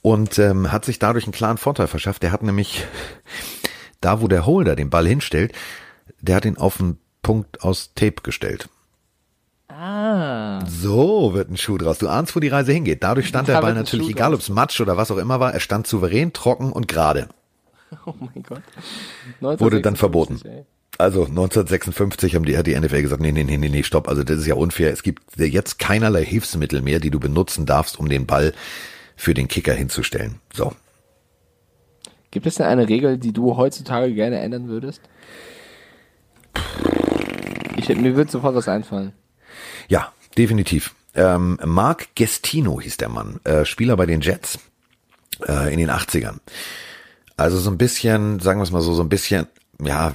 und 0.02 0.38
ähm, 0.38 0.72
hat 0.72 0.84
sich 0.84 0.98
dadurch 0.98 1.24
einen 1.24 1.32
klaren 1.32 1.58
Vorteil 1.58 1.88
verschafft. 1.88 2.22
Der 2.22 2.32
hat 2.32 2.42
nämlich 2.42 2.86
da, 4.00 4.20
wo 4.20 4.28
der 4.28 4.46
Holder 4.46 4.76
den 4.76 4.90
Ball 4.90 5.06
hinstellt, 5.06 5.52
der 6.20 6.36
hat 6.36 6.44
ihn 6.44 6.58
auf 6.58 6.80
einen 6.80 6.98
Punkt 7.22 7.62
aus 7.62 7.92
Tape 7.94 8.22
gestellt. 8.22 8.68
Ah. 9.86 10.64
So 10.66 11.34
wird 11.34 11.50
ein 11.50 11.58
Schuh 11.58 11.76
draus. 11.76 11.98
Du 11.98 12.08
ahnst, 12.08 12.34
wo 12.34 12.40
die 12.40 12.48
Reise 12.48 12.72
hingeht. 12.72 13.02
Dadurch 13.02 13.28
stand 13.28 13.48
Da 13.48 13.54
der 13.54 13.60
Ball 13.60 13.74
natürlich, 13.74 14.08
egal 14.08 14.32
ob 14.32 14.40
es 14.40 14.48
Matsch 14.48 14.80
oder 14.80 14.96
was 14.96 15.10
auch 15.10 15.18
immer 15.18 15.40
war, 15.40 15.52
er 15.52 15.60
stand 15.60 15.86
souverän, 15.86 16.32
trocken 16.32 16.72
und 16.72 16.88
gerade. 16.88 17.28
Oh 18.06 18.14
mein 18.18 18.42
Gott. 18.42 18.62
Wurde 19.40 19.80
dann 19.80 19.94
1956, 19.94 19.98
verboten. 19.98 20.40
ey. 20.44 20.64
Also 20.98 21.20
1956 21.26 22.34
haben 22.34 22.44
die, 22.44 22.56
hat 22.56 22.66
die 22.66 22.74
NFL 22.74 23.02
gesagt, 23.02 23.22
nee, 23.22 23.30
nee, 23.30 23.44
nee, 23.44 23.56
nee, 23.56 23.68
nee, 23.68 23.82
stopp. 23.84 24.08
Also 24.08 24.24
das 24.24 24.38
ist 24.38 24.46
ja 24.46 24.54
unfair. 24.54 24.92
Es 24.92 25.04
gibt 25.04 25.22
jetzt 25.36 25.78
keinerlei 25.78 26.24
Hilfsmittel 26.24 26.82
mehr, 26.82 26.98
die 26.98 27.10
du 27.10 27.20
benutzen 27.20 27.66
darfst, 27.66 28.00
um 28.00 28.08
den 28.08 28.26
Ball 28.26 28.52
für 29.14 29.32
den 29.32 29.46
Kicker 29.46 29.74
hinzustellen. 29.74 30.40
So. 30.52 30.72
Gibt 32.32 32.46
es 32.46 32.56
denn 32.56 32.66
eine 32.66 32.88
Regel, 32.88 33.16
die 33.16 33.32
du 33.32 33.56
heutzutage 33.56 34.12
gerne 34.12 34.40
ändern 34.40 34.66
würdest? 34.66 35.00
Ich, 37.76 37.88
mir 37.90 38.16
würde 38.16 38.30
sofort 38.30 38.56
was 38.56 38.66
einfallen. 38.66 39.12
Ja, 39.88 40.12
definitiv. 40.36 40.94
Ähm, 41.14 41.58
Mark 41.64 42.08
Gestino 42.14 42.80
hieß 42.80 42.96
der 42.96 43.08
Mann, 43.08 43.40
äh, 43.44 43.64
Spieler 43.64 43.96
bei 43.96 44.06
den 44.06 44.20
Jets 44.20 44.58
äh, 45.46 45.72
in 45.72 45.78
den 45.78 45.90
80ern. 45.90 46.38
Also 47.36 47.58
so 47.58 47.70
ein 47.70 47.78
bisschen, 47.78 48.40
sagen 48.40 48.60
wir 48.60 48.64
es 48.64 48.70
mal 48.70 48.80
so, 48.80 48.94
so 48.94 49.02
ein 49.02 49.08
bisschen, 49.08 49.46
ja, 49.80 50.14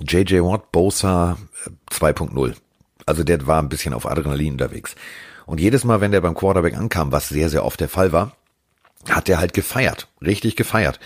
JJ 0.00 0.40
Watt, 0.40 0.72
Bosa 0.72 1.38
äh, 1.66 1.94
2.0. 1.94 2.54
Also 3.06 3.24
der 3.24 3.46
war 3.46 3.60
ein 3.60 3.68
bisschen 3.68 3.94
auf 3.94 4.06
Adrenalin 4.06 4.52
unterwegs. 4.52 4.94
Und 5.46 5.60
jedes 5.60 5.84
Mal, 5.84 6.00
wenn 6.00 6.12
der 6.12 6.20
beim 6.20 6.34
Quarterback 6.34 6.76
ankam, 6.76 7.12
was 7.12 7.28
sehr, 7.28 7.50
sehr 7.50 7.64
oft 7.64 7.80
der 7.80 7.88
Fall 7.88 8.12
war, 8.12 8.36
hat 9.08 9.28
er 9.28 9.38
halt 9.38 9.52
gefeiert, 9.52 10.08
richtig 10.22 10.56
gefeiert. 10.56 10.98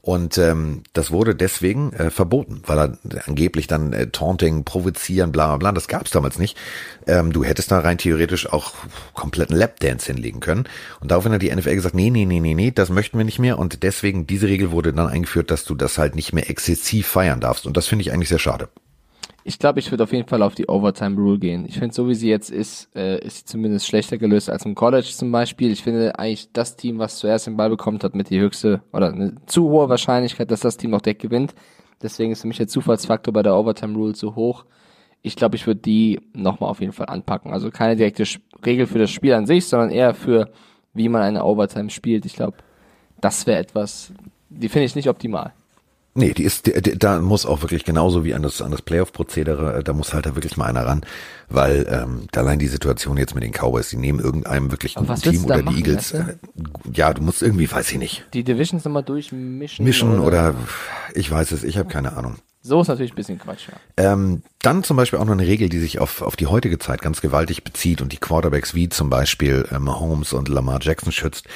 Und 0.00 0.38
ähm, 0.38 0.82
das 0.92 1.10
wurde 1.10 1.34
deswegen 1.34 1.92
äh, 1.92 2.10
verboten, 2.10 2.62
weil 2.66 2.78
er 2.78 2.98
angeblich 3.26 3.66
dann 3.66 3.92
äh, 3.92 4.08
Taunting, 4.08 4.64
provozieren, 4.64 5.32
bla 5.32 5.48
bla 5.48 5.56
bla, 5.56 5.72
das 5.72 5.88
gab's 5.88 6.10
damals 6.10 6.38
nicht. 6.38 6.56
Ähm, 7.06 7.32
du 7.32 7.44
hättest 7.44 7.70
da 7.70 7.80
rein 7.80 7.98
theoretisch 7.98 8.50
auch 8.52 8.72
kompletten 9.14 9.56
Lapdance 9.56 10.06
hinlegen 10.06 10.40
können. 10.40 10.64
Und 11.00 11.10
daraufhin 11.10 11.32
hat 11.32 11.42
die 11.42 11.54
NFL 11.54 11.74
gesagt, 11.74 11.94
nee, 11.94 12.10
nee, 12.10 12.24
nee, 12.24 12.40
nee, 12.40 12.54
nee, 12.54 12.70
das 12.70 12.88
möchten 12.88 13.18
wir 13.18 13.24
nicht 13.24 13.38
mehr. 13.38 13.58
Und 13.58 13.82
deswegen, 13.82 14.26
diese 14.26 14.48
Regel 14.48 14.70
wurde 14.70 14.92
dann 14.92 15.08
eingeführt, 15.08 15.50
dass 15.50 15.64
du 15.64 15.74
das 15.74 15.98
halt 15.98 16.14
nicht 16.14 16.32
mehr 16.32 16.48
exzessiv 16.48 17.06
feiern 17.06 17.40
darfst. 17.40 17.66
Und 17.66 17.76
das 17.76 17.86
finde 17.86 18.02
ich 18.02 18.12
eigentlich 18.12 18.28
sehr 18.28 18.38
schade. 18.38 18.68
Ich 19.48 19.58
glaube, 19.58 19.78
ich 19.80 19.90
würde 19.90 20.04
auf 20.04 20.12
jeden 20.12 20.28
Fall 20.28 20.42
auf 20.42 20.54
die 20.54 20.68
Overtime 20.68 21.16
Rule 21.16 21.38
gehen. 21.38 21.64
Ich 21.66 21.78
finde, 21.78 21.94
so 21.94 22.06
wie 22.06 22.14
sie 22.14 22.28
jetzt 22.28 22.50
ist, 22.50 22.94
äh, 22.94 23.18
ist 23.24 23.38
sie 23.38 23.44
zumindest 23.46 23.86
schlechter 23.86 24.18
gelöst 24.18 24.50
als 24.50 24.66
im 24.66 24.74
College 24.74 25.06
zum 25.08 25.32
Beispiel. 25.32 25.72
Ich 25.72 25.82
finde 25.82 26.18
eigentlich, 26.18 26.52
das 26.52 26.76
Team, 26.76 26.98
was 26.98 27.16
zuerst 27.16 27.46
den 27.46 27.56
Ball 27.56 27.70
bekommt, 27.70 28.04
hat 28.04 28.14
mit 28.14 28.28
die 28.28 28.38
höchste 28.38 28.82
oder 28.92 29.08
eine 29.10 29.36
zu 29.46 29.70
hohe 29.70 29.88
Wahrscheinlichkeit, 29.88 30.50
dass 30.50 30.60
das 30.60 30.76
Team 30.76 30.92
auch 30.92 31.00
direkt 31.00 31.22
gewinnt. 31.22 31.54
Deswegen 32.02 32.30
ist 32.32 32.42
für 32.42 32.46
mich 32.46 32.58
der 32.58 32.68
Zufallsfaktor 32.68 33.32
bei 33.32 33.42
der 33.42 33.56
Overtime 33.56 33.94
Rule 33.94 34.12
zu 34.12 34.34
hoch. 34.36 34.66
Ich 35.22 35.34
glaube, 35.34 35.56
ich 35.56 35.66
würde 35.66 35.80
die 35.80 36.20
nochmal 36.34 36.68
auf 36.68 36.80
jeden 36.82 36.92
Fall 36.92 37.06
anpacken. 37.06 37.50
Also 37.50 37.70
keine 37.70 37.96
direkte 37.96 38.24
Sch- 38.24 38.40
Regel 38.66 38.86
für 38.86 38.98
das 38.98 39.10
Spiel 39.10 39.32
an 39.32 39.46
sich, 39.46 39.64
sondern 39.66 39.88
eher 39.88 40.12
für, 40.12 40.50
wie 40.92 41.08
man 41.08 41.22
eine 41.22 41.42
Overtime 41.42 41.88
spielt. 41.88 42.26
Ich 42.26 42.34
glaube, 42.34 42.58
das 43.22 43.46
wäre 43.46 43.60
etwas, 43.60 44.12
die 44.50 44.68
finde 44.68 44.84
ich 44.84 44.94
nicht 44.94 45.08
optimal. 45.08 45.54
Nee, 46.18 46.34
die 46.34 46.42
ist, 46.42 46.66
die, 46.66 46.72
die, 46.82 46.98
da 46.98 47.20
muss 47.20 47.46
auch 47.46 47.62
wirklich 47.62 47.84
genauso 47.84 48.24
wie 48.24 48.34
an 48.34 48.42
das, 48.42 48.60
an 48.60 48.72
das 48.72 48.82
Playoff-Prozedere, 48.82 49.78
äh, 49.78 49.84
da 49.84 49.92
muss 49.92 50.12
halt 50.12 50.26
da 50.26 50.34
wirklich 50.34 50.56
mal 50.56 50.66
einer 50.66 50.84
ran, 50.84 51.06
weil 51.48 51.86
ähm, 51.88 52.26
allein 52.34 52.58
die 52.58 52.66
Situation 52.66 53.16
jetzt 53.16 53.36
mit 53.36 53.44
den 53.44 53.52
Cowboys, 53.52 53.90
die 53.90 53.96
nehmen 53.96 54.18
irgendeinem 54.18 54.72
wirklich 54.72 54.96
guten 54.96 55.14
Team 55.14 55.44
oder 55.44 55.62
machen, 55.62 55.76
die 55.76 55.80
Eagles, 55.80 56.12
weißt 56.14 56.28
äh, 56.28 56.34
ja, 56.92 57.14
du 57.14 57.22
musst 57.22 57.40
irgendwie, 57.40 57.70
weiß 57.70 57.92
ich 57.92 57.98
nicht, 57.98 58.26
Die 58.34 58.42
Divisions 58.42 58.84
nochmal 58.84 59.04
durchmischen. 59.04 59.84
mischen 59.84 60.18
oder 60.18 60.56
ich 61.14 61.30
weiß 61.30 61.52
es, 61.52 61.62
ich 61.62 61.78
habe 61.78 61.88
keine 61.88 62.16
Ahnung. 62.16 62.34
So 62.60 62.80
ist 62.80 62.88
natürlich 62.88 63.12
ein 63.12 63.16
bisschen 63.16 63.38
Quatsch, 63.38 63.68
ja. 63.68 64.12
Ähm, 64.12 64.42
dann 64.60 64.82
zum 64.82 64.96
Beispiel 64.96 65.20
auch 65.20 65.24
noch 65.24 65.32
eine 65.32 65.46
Regel, 65.46 65.68
die 65.68 65.78
sich 65.78 66.00
auf, 66.00 66.20
auf 66.20 66.34
die 66.34 66.48
heutige 66.48 66.80
Zeit 66.80 67.00
ganz 67.00 67.20
gewaltig 67.20 67.62
bezieht 67.62 68.02
und 68.02 68.12
die 68.12 68.16
Quarterbacks 68.16 68.74
wie 68.74 68.88
zum 68.88 69.08
Beispiel 69.08 69.66
äh, 69.70 69.78
Mahomes 69.78 70.32
und 70.32 70.48
Lamar 70.48 70.80
Jackson 70.82 71.12
schützt. 71.12 71.46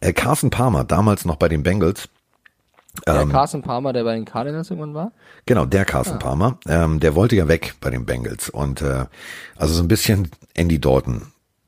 Äh, 0.00 0.14
Carson 0.14 0.48
Palmer, 0.48 0.84
damals 0.84 1.26
noch 1.26 1.36
bei 1.36 1.48
den 1.48 1.62
Bengals, 1.62 2.08
Der 3.06 3.20
Ähm, 3.20 3.30
Carson 3.30 3.62
Palmer, 3.62 3.92
der 3.92 4.04
bei 4.04 4.14
den 4.14 4.24
Cardinals 4.24 4.70
irgendwann 4.70 4.94
war? 4.94 5.12
Genau, 5.46 5.66
der 5.66 5.84
Carson 5.84 6.18
Palmer, 6.18 6.58
ähm, 6.66 7.00
der 7.00 7.14
wollte 7.14 7.36
ja 7.36 7.48
weg 7.48 7.74
bei 7.80 7.90
den 7.90 8.06
Bengals 8.06 8.48
und 8.48 8.82
äh, 8.82 9.06
also 9.56 9.74
so 9.74 9.82
ein 9.82 9.88
bisschen 9.88 10.30
Andy 10.54 10.80
Dalton 10.80 11.22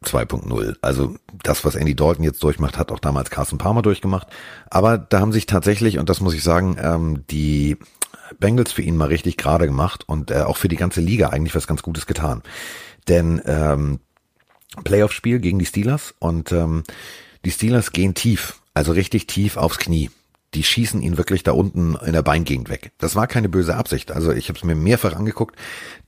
2.0. 0.05 0.77
Also 0.81 1.17
das, 1.43 1.65
was 1.65 1.75
Andy 1.75 1.95
Dalton 1.95 2.25
jetzt 2.25 2.43
durchmacht, 2.43 2.79
hat 2.79 2.93
auch 2.93 3.01
damals 3.01 3.31
Carson 3.31 3.59
Palmer 3.59 3.83
durchgemacht. 3.83 4.29
Aber 4.71 4.97
da 4.99 5.21
haben 5.21 5.33
sich 5.33 5.47
tatsächlich, 5.47 5.99
und 5.99 6.09
das 6.09 6.21
muss 6.21 6.35
ich 6.35 6.43
sagen, 6.43 6.77
ähm, 6.81 7.25
die 7.31 7.77
Bengals 8.39 8.73
für 8.73 8.83
ihn 8.83 8.97
mal 8.97 9.09
richtig 9.09 9.37
gerade 9.37 9.67
gemacht 9.67 10.05
und 10.07 10.31
äh, 10.31 10.43
auch 10.43 10.57
für 10.57 10.69
die 10.69 10.77
ganze 10.77 11.01
Liga 11.01 11.31
eigentlich 11.31 11.55
was 11.55 11.67
ganz 11.67 11.83
Gutes 11.83 12.07
getan. 12.07 12.43
Denn 13.09 13.41
ähm, 13.47 14.01
Playoff-Spiel 14.85 15.41
gegen 15.41 15.59
die 15.59 15.67
Steelers 15.67 16.15
und 16.19 16.53
ähm, 16.53 16.85
die 17.45 17.51
Steelers 17.51 17.93
gehen 17.93 18.15
tief, 18.15 18.61
also 18.75 18.93
richtig 18.93 19.27
tief 19.27 19.57
aufs 19.57 19.79
Knie. 19.79 20.11
Die 20.55 20.65
schießen 20.65 21.03
ihn 21.03 21.19
wirklich 21.19 21.43
da 21.43 21.53
unten 21.53 21.95
in 21.97 22.15
der 22.15 22.23
Beingegend 22.23 22.71
weg. 22.71 22.93
Das 22.99 23.15
war 23.15 23.27
keine 23.27 23.49
böse 23.49 23.77
Absicht. 23.77 24.13
Also 24.13 24.33
ich 24.33 24.49
habe 24.49 24.59
es 24.59 24.65
mir 24.65 24.75
mehrfach 24.75 25.15
angeguckt. 25.15 25.57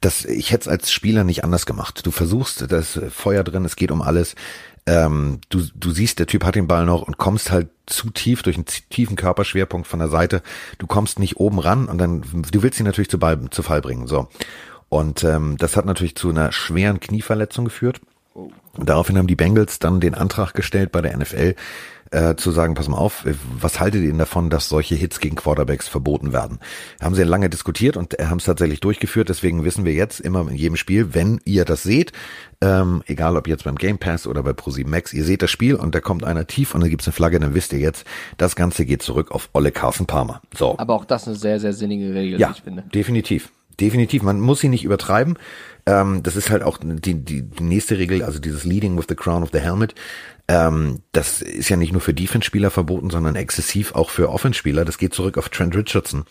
dass 0.00 0.24
ich 0.24 0.50
hätte 0.50 0.62
es 0.62 0.68
als 0.68 0.90
Spieler 0.92 1.24
nicht 1.24 1.44
anders 1.44 1.66
gemacht. 1.66 2.06
Du 2.06 2.10
versuchst, 2.10 2.70
da 2.72 2.78
ist 2.78 3.00
Feuer 3.10 3.44
drin, 3.44 3.64
es 3.64 3.76
geht 3.76 3.90
um 3.90 4.00
alles. 4.00 4.34
Ähm, 4.86 5.40
du, 5.50 5.62
du 5.74 5.90
siehst, 5.90 6.18
der 6.18 6.26
Typ 6.26 6.44
hat 6.44 6.54
den 6.54 6.66
Ball 6.66 6.86
noch 6.86 7.02
und 7.02 7.18
kommst 7.18 7.50
halt 7.50 7.68
zu 7.86 8.10
tief 8.10 8.42
durch 8.42 8.56
einen 8.56 8.64
tiefen 8.64 9.16
Körperschwerpunkt 9.16 9.86
von 9.86 9.98
der 9.98 10.08
Seite. 10.08 10.42
Du 10.78 10.86
kommst 10.86 11.18
nicht 11.18 11.36
oben 11.36 11.58
ran 11.58 11.86
und 11.86 11.98
dann, 11.98 12.22
du 12.22 12.62
willst 12.62 12.80
ihn 12.80 12.86
natürlich 12.86 13.10
zu, 13.10 13.18
Ball, 13.18 13.38
zu 13.50 13.62
Fall 13.62 13.82
bringen. 13.82 14.06
So. 14.06 14.28
Und 14.88 15.22
ähm, 15.22 15.56
das 15.58 15.76
hat 15.76 15.84
natürlich 15.84 16.16
zu 16.16 16.30
einer 16.30 16.50
schweren 16.50 16.98
Knieverletzung 16.98 17.64
geführt. 17.64 18.00
Und 18.34 18.88
daraufhin 18.88 19.18
haben 19.18 19.26
die 19.26 19.36
Bengals 19.36 19.78
dann 19.78 20.00
den 20.00 20.14
Antrag 20.14 20.54
gestellt 20.54 20.92
bei 20.92 21.02
der 21.02 21.16
NFL, 21.16 21.54
äh, 22.12 22.34
zu 22.36 22.50
sagen, 22.50 22.74
pass 22.74 22.88
mal 22.88 22.96
auf, 22.96 23.24
was 23.60 23.78
haltet 23.78 24.02
ihr 24.02 24.08
denn 24.08 24.18
davon, 24.18 24.50
dass 24.50 24.68
solche 24.68 24.94
Hits 24.96 25.20
gegen 25.20 25.36
Quarterbacks 25.36 25.86
verboten 25.88 26.32
werden? 26.32 26.58
Haben 27.00 27.14
sie 27.14 27.22
lange 27.22 27.48
diskutiert 27.50 27.96
und 27.96 28.14
haben 28.20 28.38
es 28.38 28.44
tatsächlich 28.44 28.80
durchgeführt, 28.80 29.28
deswegen 29.28 29.64
wissen 29.64 29.84
wir 29.84 29.92
jetzt 29.92 30.20
immer 30.20 30.40
in 30.48 30.56
jedem 30.56 30.76
Spiel, 30.76 31.14
wenn 31.14 31.40
ihr 31.44 31.64
das 31.64 31.82
seht, 31.84 32.12
ähm, 32.60 33.02
egal 33.06 33.36
ob 33.36 33.46
jetzt 33.46 33.64
beim 33.64 33.76
Game 33.76 33.98
Pass 33.98 34.26
oder 34.26 34.42
bei 34.42 34.50
Pro7 34.50 34.88
Max, 34.88 35.12
ihr 35.12 35.24
seht 35.24 35.42
das 35.42 35.50
Spiel 35.50 35.76
und 35.76 35.94
da 35.94 36.00
kommt 36.00 36.24
einer 36.24 36.46
tief 36.46 36.74
und 36.74 36.80
da 36.82 36.88
gibt's 36.88 37.06
eine 37.06 37.12
Flagge, 37.12 37.38
dann 37.38 37.54
wisst 37.54 37.72
ihr 37.72 37.78
jetzt, 37.78 38.04
das 38.38 38.56
Ganze 38.56 38.84
geht 38.86 39.02
zurück 39.02 39.30
auf 39.30 39.48
Olle 39.52 39.70
Carson 39.70 40.06
Palmer. 40.06 40.40
So. 40.54 40.76
Aber 40.78 40.94
auch 40.94 41.04
das 41.04 41.26
eine 41.28 41.36
sehr, 41.36 41.60
sehr 41.60 41.72
sinnige 41.72 42.12
Regel, 42.14 42.40
Ja, 42.40 42.52
ich 42.54 42.62
finde. 42.62 42.82
definitiv. 42.94 43.50
Definitiv. 43.80 44.22
Man 44.22 44.40
muss 44.40 44.60
sie 44.60 44.68
nicht 44.68 44.84
übertreiben. 44.84 45.38
Ähm, 45.86 46.22
das 46.22 46.36
ist 46.36 46.50
halt 46.50 46.62
auch 46.62 46.78
die, 46.78 47.14
die, 47.14 47.42
die 47.42 47.62
nächste 47.62 47.98
Regel, 47.98 48.22
also 48.22 48.38
dieses 48.38 48.64
Leading 48.64 48.98
with 48.98 49.06
the 49.08 49.14
crown 49.14 49.42
of 49.42 49.50
the 49.52 49.58
helmet. 49.58 49.94
Ähm, 50.48 51.02
das 51.12 51.42
ist 51.42 51.68
ja 51.68 51.76
nicht 51.76 51.92
nur 51.92 52.00
für 52.00 52.12
Defense-Spieler 52.12 52.70
verboten, 52.70 53.10
sondern 53.10 53.36
exzessiv 53.36 53.94
auch 53.94 54.10
für 54.10 54.30
Offense-Spieler. 54.30 54.84
Das 54.84 54.98
geht 54.98 55.14
zurück 55.14 55.38
auf 55.38 55.48
Trent 55.48 55.74
Richardson. 55.74 56.24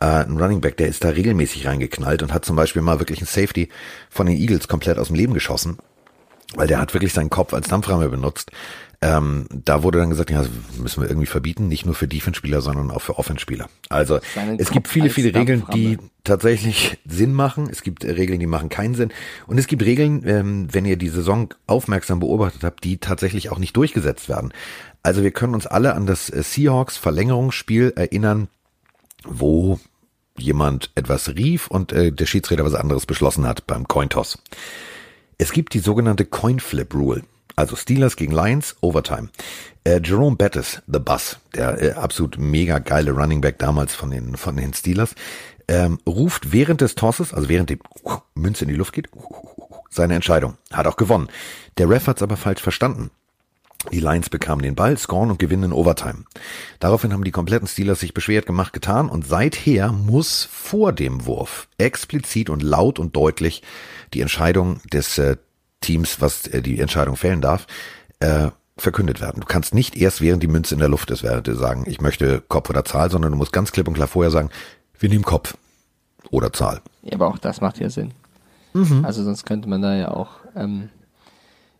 Äh, 0.00 0.06
ein 0.06 0.40
Running 0.40 0.60
Back, 0.60 0.76
der 0.76 0.88
ist 0.88 1.04
da 1.04 1.10
regelmäßig 1.10 1.66
reingeknallt 1.66 2.22
und 2.22 2.32
hat 2.32 2.44
zum 2.44 2.56
Beispiel 2.56 2.82
mal 2.82 2.98
wirklich 2.98 3.18
einen 3.18 3.26
Safety 3.26 3.68
von 4.08 4.26
den 4.26 4.36
Eagles 4.36 4.68
komplett 4.68 4.98
aus 4.98 5.08
dem 5.08 5.16
Leben 5.16 5.34
geschossen. 5.34 5.78
Weil 6.56 6.66
der 6.66 6.80
hat 6.80 6.94
wirklich 6.94 7.12
seinen 7.12 7.30
Kopf 7.30 7.54
als 7.54 7.68
Dampframme 7.68 8.08
benutzt. 8.08 8.50
Ähm, 9.02 9.46
da 9.50 9.82
wurde 9.82 9.98
dann 9.98 10.10
gesagt, 10.10 10.30
ja, 10.30 10.42
das 10.42 10.50
müssen 10.78 11.02
wir 11.02 11.08
irgendwie 11.08 11.26
verbieten, 11.26 11.68
nicht 11.68 11.84
nur 11.84 11.94
für 11.94 12.08
Defense-Spieler, 12.08 12.62
sondern 12.62 12.90
auch 12.90 13.02
für 13.02 13.18
Offense-Spieler. 13.18 13.68
Also 13.90 14.20
Seinen 14.34 14.58
es 14.58 14.68
Kopf 14.68 14.74
gibt 14.74 14.88
viele, 14.88 15.10
viele 15.10 15.34
Regeln, 15.34 15.64
die 15.74 15.98
tatsächlich 16.24 16.98
Sinn 17.06 17.34
machen. 17.34 17.68
Es 17.70 17.82
gibt 17.82 18.04
Regeln, 18.04 18.40
die 18.40 18.46
machen 18.46 18.68
keinen 18.70 18.94
Sinn. 18.94 19.12
Und 19.46 19.58
es 19.58 19.66
gibt 19.66 19.82
Regeln, 19.82 20.22
ähm, 20.26 20.68
wenn 20.72 20.86
ihr 20.86 20.96
die 20.96 21.10
Saison 21.10 21.52
aufmerksam 21.66 22.20
beobachtet 22.20 22.64
habt, 22.64 22.84
die 22.84 22.96
tatsächlich 22.98 23.50
auch 23.52 23.58
nicht 23.58 23.76
durchgesetzt 23.76 24.28
werden. 24.28 24.52
Also 25.02 25.22
wir 25.22 25.30
können 25.30 25.54
uns 25.54 25.66
alle 25.66 25.94
an 25.94 26.06
das 26.06 26.30
äh, 26.30 26.42
Seahawks-Verlängerungsspiel 26.42 27.92
erinnern, 27.96 28.48
wo 29.24 29.78
jemand 30.38 30.90
etwas 30.94 31.28
rief 31.28 31.68
und 31.68 31.92
äh, 31.92 32.12
der 32.12 32.26
Schiedsrichter 32.26 32.64
was 32.64 32.74
anderes 32.74 33.06
beschlossen 33.06 33.46
hat 33.46 33.66
beim 33.66 33.86
Cointoss. 33.86 34.38
Es 35.38 35.52
gibt 35.52 35.74
die 35.74 35.80
sogenannte 35.80 36.24
Coin 36.24 36.60
Flip 36.60 36.92
Rule. 36.94 37.22
Also 37.56 37.76
Steelers 37.76 38.16
gegen 38.16 38.32
Lions, 38.32 38.76
Overtime. 38.80 39.28
Äh, 39.84 40.00
Jerome 40.02 40.36
Bettis, 40.36 40.82
The 40.86 40.98
Bus, 40.98 41.38
der 41.54 41.82
äh, 41.82 41.92
absolut 41.92 42.38
mega 42.38 42.78
geile 42.78 43.12
Running 43.12 43.40
Back 43.40 43.58
damals 43.58 43.94
von 43.94 44.10
den, 44.10 44.36
von 44.36 44.56
den 44.56 44.74
Steelers, 44.74 45.14
ähm, 45.68 45.98
ruft 46.06 46.52
während 46.52 46.80
des 46.80 46.94
Tosses, 46.94 47.34
also 47.34 47.48
während 47.48 47.70
die 47.70 47.78
Münze 48.34 48.64
in 48.64 48.68
die 48.68 48.76
Luft 48.76 48.92
geht, 48.92 49.08
seine 49.90 50.14
Entscheidung. 50.14 50.56
Hat 50.72 50.86
auch 50.86 50.96
gewonnen. 50.96 51.28
Der 51.78 51.88
Ref 51.88 52.06
hat's 52.06 52.22
aber 52.22 52.36
falsch 52.36 52.62
verstanden. 52.62 53.10
Die 53.92 54.00
Lions 54.00 54.30
bekamen 54.30 54.62
den 54.62 54.74
Ball, 54.74 54.98
scoren 54.98 55.30
und 55.30 55.38
gewinnen 55.38 55.64
in 55.64 55.72
Overtime. 55.72 56.24
Daraufhin 56.80 57.12
haben 57.12 57.24
die 57.24 57.30
kompletten 57.30 57.68
Steelers 57.68 58.00
sich 58.00 58.14
beschwert 58.14 58.46
gemacht, 58.46 58.72
getan 58.72 59.08
und 59.08 59.26
seither 59.26 59.92
muss 59.92 60.48
vor 60.50 60.92
dem 60.92 61.26
Wurf 61.26 61.68
explizit 61.78 62.50
und 62.50 62.62
laut 62.62 62.98
und 62.98 63.14
deutlich 63.16 63.62
die 64.14 64.20
Entscheidung 64.20 64.80
des 64.92 65.18
äh, 65.18 65.36
Teams, 65.80 66.20
was 66.20 66.46
äh, 66.48 66.62
die 66.62 66.80
Entscheidung 66.80 67.16
fällen 67.16 67.40
darf, 67.40 67.66
äh, 68.20 68.48
verkündet 68.76 69.20
werden. 69.20 69.40
Du 69.40 69.46
kannst 69.46 69.74
nicht 69.74 69.96
erst 69.96 70.20
während 70.20 70.42
die 70.42 70.48
Münze 70.48 70.74
in 70.74 70.80
der 70.80 70.88
Luft 70.88 71.10
ist, 71.10 71.22
während 71.22 71.46
du 71.46 71.54
sagen, 71.54 71.84
ich 71.86 72.00
möchte 72.00 72.42
Kopf 72.46 72.68
oder 72.68 72.84
Zahl, 72.84 73.10
sondern 73.10 73.32
du 73.32 73.38
musst 73.38 73.52
ganz 73.52 73.72
klipp 73.72 73.88
und 73.88 73.94
klar 73.94 74.08
vorher 74.08 74.30
sagen, 74.30 74.50
wir 74.98 75.08
nehmen 75.08 75.24
Kopf. 75.24 75.56
oder 76.30 76.52
Zahl. 76.52 76.80
Ja, 77.02 77.14
aber 77.14 77.28
auch 77.28 77.38
das 77.38 77.60
macht 77.60 77.78
ja 77.78 77.88
Sinn. 77.88 78.12
Mhm. 78.72 79.04
Also 79.04 79.22
sonst 79.22 79.46
könnte 79.46 79.68
man 79.68 79.80
da 79.80 79.94
ja 79.94 80.10
auch. 80.10 80.30
Ähm, 80.54 80.90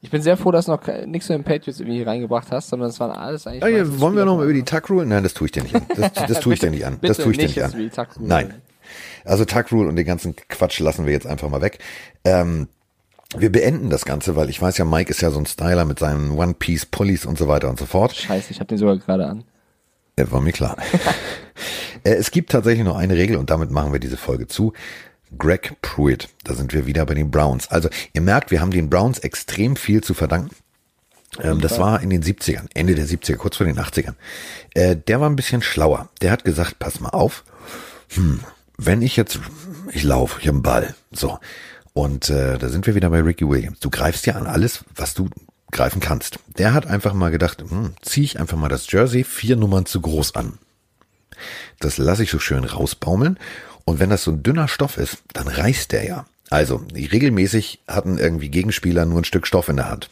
ich 0.07 0.11
bin 0.13 0.23
sehr 0.23 0.37
froh, 0.37 0.53
dass 0.53 0.67
du 0.67 0.71
noch 0.71 0.87
nichts 1.05 1.27
zu 1.27 1.33
den 1.33 1.43
Patriots 1.43 1.81
irgendwie 1.81 2.05
reingebracht 2.05 2.53
hast, 2.53 2.69
sondern 2.69 2.91
es 2.91 3.01
waren 3.01 3.11
alles 3.11 3.45
eigentlich. 3.49 3.77
Ja, 3.77 4.01
wollen 4.01 4.15
wir 4.15 4.25
noch 4.25 4.37
mal 4.37 4.45
über 4.45 4.53
die 4.53 4.63
Tuck 4.63 4.89
Rule? 4.89 5.05
Nein, 5.05 5.25
das 5.25 5.35
tue 5.35 5.47
ich 5.47 5.53
dir 5.53 5.65
nicht 5.65 5.75
an. 5.75 5.85
Das, 5.97 6.13
das 6.13 6.41
tue 6.43 6.55
ich 6.55 6.61
dir 6.61 6.71
nicht 6.71 6.87
an. 6.87 6.99
Das 7.03 7.17
tue 7.17 7.33
ich 7.33 7.39
dir 7.39 7.49
nicht 7.49 7.61
an. 7.61 8.09
Nein. 8.21 8.55
Also 9.25 9.45
Tuck 9.45 9.73
Rule 9.73 9.89
und 9.89 9.97
den 9.97 10.07
ganzen 10.07 10.37
Quatsch 10.37 10.79
lassen 10.79 11.07
wir 11.07 11.13
jetzt 11.13 11.27
einfach 11.27 11.49
mal 11.49 11.61
weg. 11.61 11.81
Ähm, 12.25 12.69
wir 13.37 13.51
beenden 13.51 13.91
das 13.91 14.05
Ganze, 14.05 14.37
weil 14.37 14.49
ich 14.49 14.63
weiß 14.63 14.79
ja, 14.79 14.85
Mike 14.85 15.11
ist 15.11 15.23
ja 15.23 15.33
so 15.33 15.41
ein 15.41 15.47
Styler 15.47 15.85
mit 15.85 15.99
seinen 15.99 16.39
One 16.39 16.55
Piece 16.55 16.87
Pullis 16.87 17.27
und 17.27 17.37
so 17.37 17.49
weiter 17.49 17.69
und 17.69 17.77
so 17.77 17.85
fort. 17.85 18.15
Scheiße, 18.15 18.53
ich 18.53 18.61
habe 18.61 18.69
den 18.69 18.79
sogar 18.79 18.99
gerade 18.99 19.27
an. 19.27 19.43
Ja, 20.17 20.31
war 20.31 20.41
mir 20.41 20.53
klar. 20.53 20.77
Äh, 22.05 22.13
es 22.17 22.31
gibt 22.31 22.51
tatsächlich 22.51 22.85
nur 22.85 22.99
eine 22.99 23.17
Regel 23.17 23.37
und 23.39 23.49
damit 23.49 23.71
machen 23.71 23.91
wir 23.91 23.99
diese 23.99 24.19
Folge 24.19 24.47
zu. 24.47 24.75
Greg 25.37 25.77
Pruitt, 25.83 26.29
da 26.45 26.55
sind 26.55 26.73
wir 26.73 26.87
wieder 26.87 27.05
bei 27.07 27.15
den 27.15 27.31
Browns. 27.31 27.69
Also 27.69 27.89
ihr 28.13 28.21
merkt, 28.21 28.51
wir 28.51 28.61
haben 28.61 28.71
den 28.71 28.91
Browns 28.91 29.19
extrem 29.19 29.77
viel 29.77 30.03
zu 30.03 30.15
verdanken. 30.15 30.55
Ähm, 31.41 31.61
das 31.61 31.79
war 31.79 32.01
in 32.01 32.11
den 32.11 32.23
70ern, 32.23 32.67
Ende 32.75 32.95
der 32.95 33.07
70er, 33.07 33.37
kurz 33.37 33.57
vor 33.57 33.67
den 33.67 33.79
80ern. 33.79 34.15
Äh, 34.75 34.97
der 34.97 35.21
war 35.21 35.29
ein 35.29 35.37
bisschen 35.37 35.63
schlauer. 35.63 36.09
Der 36.23 36.31
hat 36.31 36.45
gesagt, 36.45 36.79
pass 36.79 37.01
mal 37.01 37.11
auf, 37.11 37.45
hm, 38.15 38.41
wenn 38.79 39.03
ich 39.03 39.17
jetzt, 39.17 39.41
ich 39.93 40.03
laufe, 40.03 40.41
ich 40.41 40.47
habe 40.47 40.57
einen 40.57 40.63
Ball, 40.63 40.95
so. 41.13 41.39
Und 41.93 42.29
äh, 42.29 42.59
da 42.59 42.69
sind 42.69 42.87
wir 42.87 42.95
wieder 42.95 43.11
bei 43.11 43.21
Ricky 43.21 43.49
Williams. 43.49 43.81
Du 43.81 43.91
greifst 43.91 44.27
ja 44.27 44.35
an 44.35 44.47
alles, 44.47 44.85
was 44.95 45.15
du 45.15 45.31
greifen 45.73 46.01
kannst. 46.01 46.39
Der 46.59 46.75
hat 46.75 46.87
einfach 46.87 47.15
mal 47.15 47.31
gedacht, 47.31 47.63
hm, 47.67 47.95
zieh 48.03 48.23
ich 48.23 48.39
einfach 48.39 48.57
mal 48.57 48.69
das 48.69 48.91
Jersey 48.91 49.25
vier 49.25 49.57
Nummern 49.57 49.87
zu 49.87 50.01
groß 50.01 50.35
an. 50.35 50.59
Das 51.81 51.99
lasse 51.99 52.23
ich 52.23 52.31
so 52.31 52.39
schön 52.39 52.65
rausbaumeln. 52.65 53.39
Und 53.87 54.01
wenn 54.01 54.11
das 54.11 54.25
so 54.25 54.33
ein 54.33 54.43
dünner 54.43 54.69
Stoff 54.69 54.99
ist, 54.99 55.23
dann 55.33 55.49
reißt 55.49 55.93
der 55.93 56.05
ja. 56.05 56.27
Also, 56.51 56.83
regelmäßig 56.95 57.81
hatten 57.89 58.19
irgendwie 58.19 58.51
Gegenspieler 58.51 59.07
nur 59.07 59.21
ein 59.21 59.25
Stück 59.25 59.47
Stoff 59.47 59.69
in 59.69 59.77
der 59.77 59.91
Hand. 59.91 60.11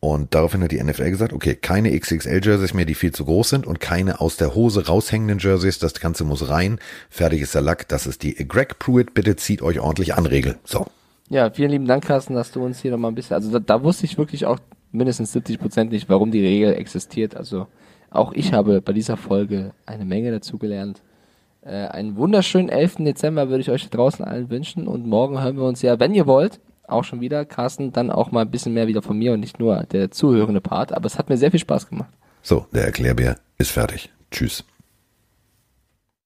Und 0.00 0.34
daraufhin 0.34 0.62
hat 0.64 0.72
die 0.72 0.82
NFL 0.82 1.10
gesagt, 1.10 1.32
okay, 1.32 1.54
keine 1.54 1.96
XXL-Jerseys 1.96 2.74
mehr, 2.74 2.86
die 2.86 2.96
viel 2.96 3.12
zu 3.12 3.24
groß 3.24 3.50
sind 3.50 3.66
und 3.66 3.78
keine 3.78 4.20
aus 4.20 4.36
der 4.36 4.54
Hose 4.54 4.86
raushängenden 4.86 5.38
Jerseys. 5.38 5.78
Das 5.78 5.94
Ganze 5.94 6.24
muss 6.24 6.48
rein. 6.48 6.80
Fertig 7.08 7.40
ist 7.40 7.54
der 7.54 7.62
Lack. 7.62 7.86
Das 7.88 8.06
ist 8.06 8.24
die 8.24 8.34
Greg 8.48 8.80
Pruitt. 8.80 9.14
Bitte 9.14 9.36
zieht 9.36 9.62
euch 9.62 9.78
ordentlich 9.78 10.14
an, 10.14 10.26
Regel. 10.26 10.58
So. 10.64 10.86
Ja, 11.28 11.50
vielen 11.50 11.70
lieben 11.70 11.86
Dank, 11.86 12.04
Carsten, 12.04 12.34
dass 12.34 12.50
du 12.50 12.64
uns 12.64 12.80
hier 12.80 12.90
nochmal 12.90 13.12
ein 13.12 13.14
bisschen, 13.14 13.34
also 13.34 13.50
da, 13.52 13.58
da 13.60 13.82
wusste 13.84 14.06
ich 14.06 14.18
wirklich 14.18 14.44
auch 14.44 14.58
mindestens 14.90 15.32
70 15.32 15.60
Prozent 15.60 15.92
nicht, 15.92 16.08
warum 16.08 16.30
die 16.30 16.44
Regel 16.44 16.74
existiert. 16.74 17.36
Also 17.36 17.68
auch 18.10 18.32
ich 18.32 18.52
habe 18.52 18.80
bei 18.80 18.92
dieser 18.92 19.16
Folge 19.16 19.72
eine 19.86 20.04
Menge 20.04 20.32
dazu 20.32 20.58
gelernt. 20.58 21.00
Äh, 21.64 21.86
einen 21.86 22.16
wunderschönen 22.16 22.68
11. 22.68 22.96
Dezember 22.98 23.48
würde 23.48 23.60
ich 23.60 23.70
euch 23.70 23.88
draußen 23.88 24.24
allen 24.24 24.50
wünschen 24.50 24.86
und 24.86 25.06
morgen 25.06 25.40
hören 25.40 25.56
wir 25.56 25.64
uns 25.64 25.82
ja, 25.82 25.98
wenn 26.00 26.14
ihr 26.14 26.26
wollt, 26.26 26.60
auch 26.88 27.04
schon 27.04 27.20
wieder. 27.20 27.44
Carsten, 27.44 27.92
dann 27.92 28.10
auch 28.10 28.32
mal 28.32 28.42
ein 28.42 28.50
bisschen 28.50 28.74
mehr 28.74 28.88
wieder 28.88 29.02
von 29.02 29.16
mir 29.16 29.32
und 29.32 29.40
nicht 29.40 29.58
nur 29.58 29.84
der 29.84 30.10
zuhörende 30.10 30.60
Part. 30.60 30.92
Aber 30.92 31.06
es 31.06 31.18
hat 31.18 31.28
mir 31.28 31.36
sehr 31.36 31.50
viel 31.50 31.60
Spaß 31.60 31.88
gemacht. 31.88 32.10
So, 32.42 32.66
der 32.72 32.84
Erklärbär 32.84 33.36
ist 33.58 33.70
fertig. 33.70 34.10
Tschüss. 34.30 34.64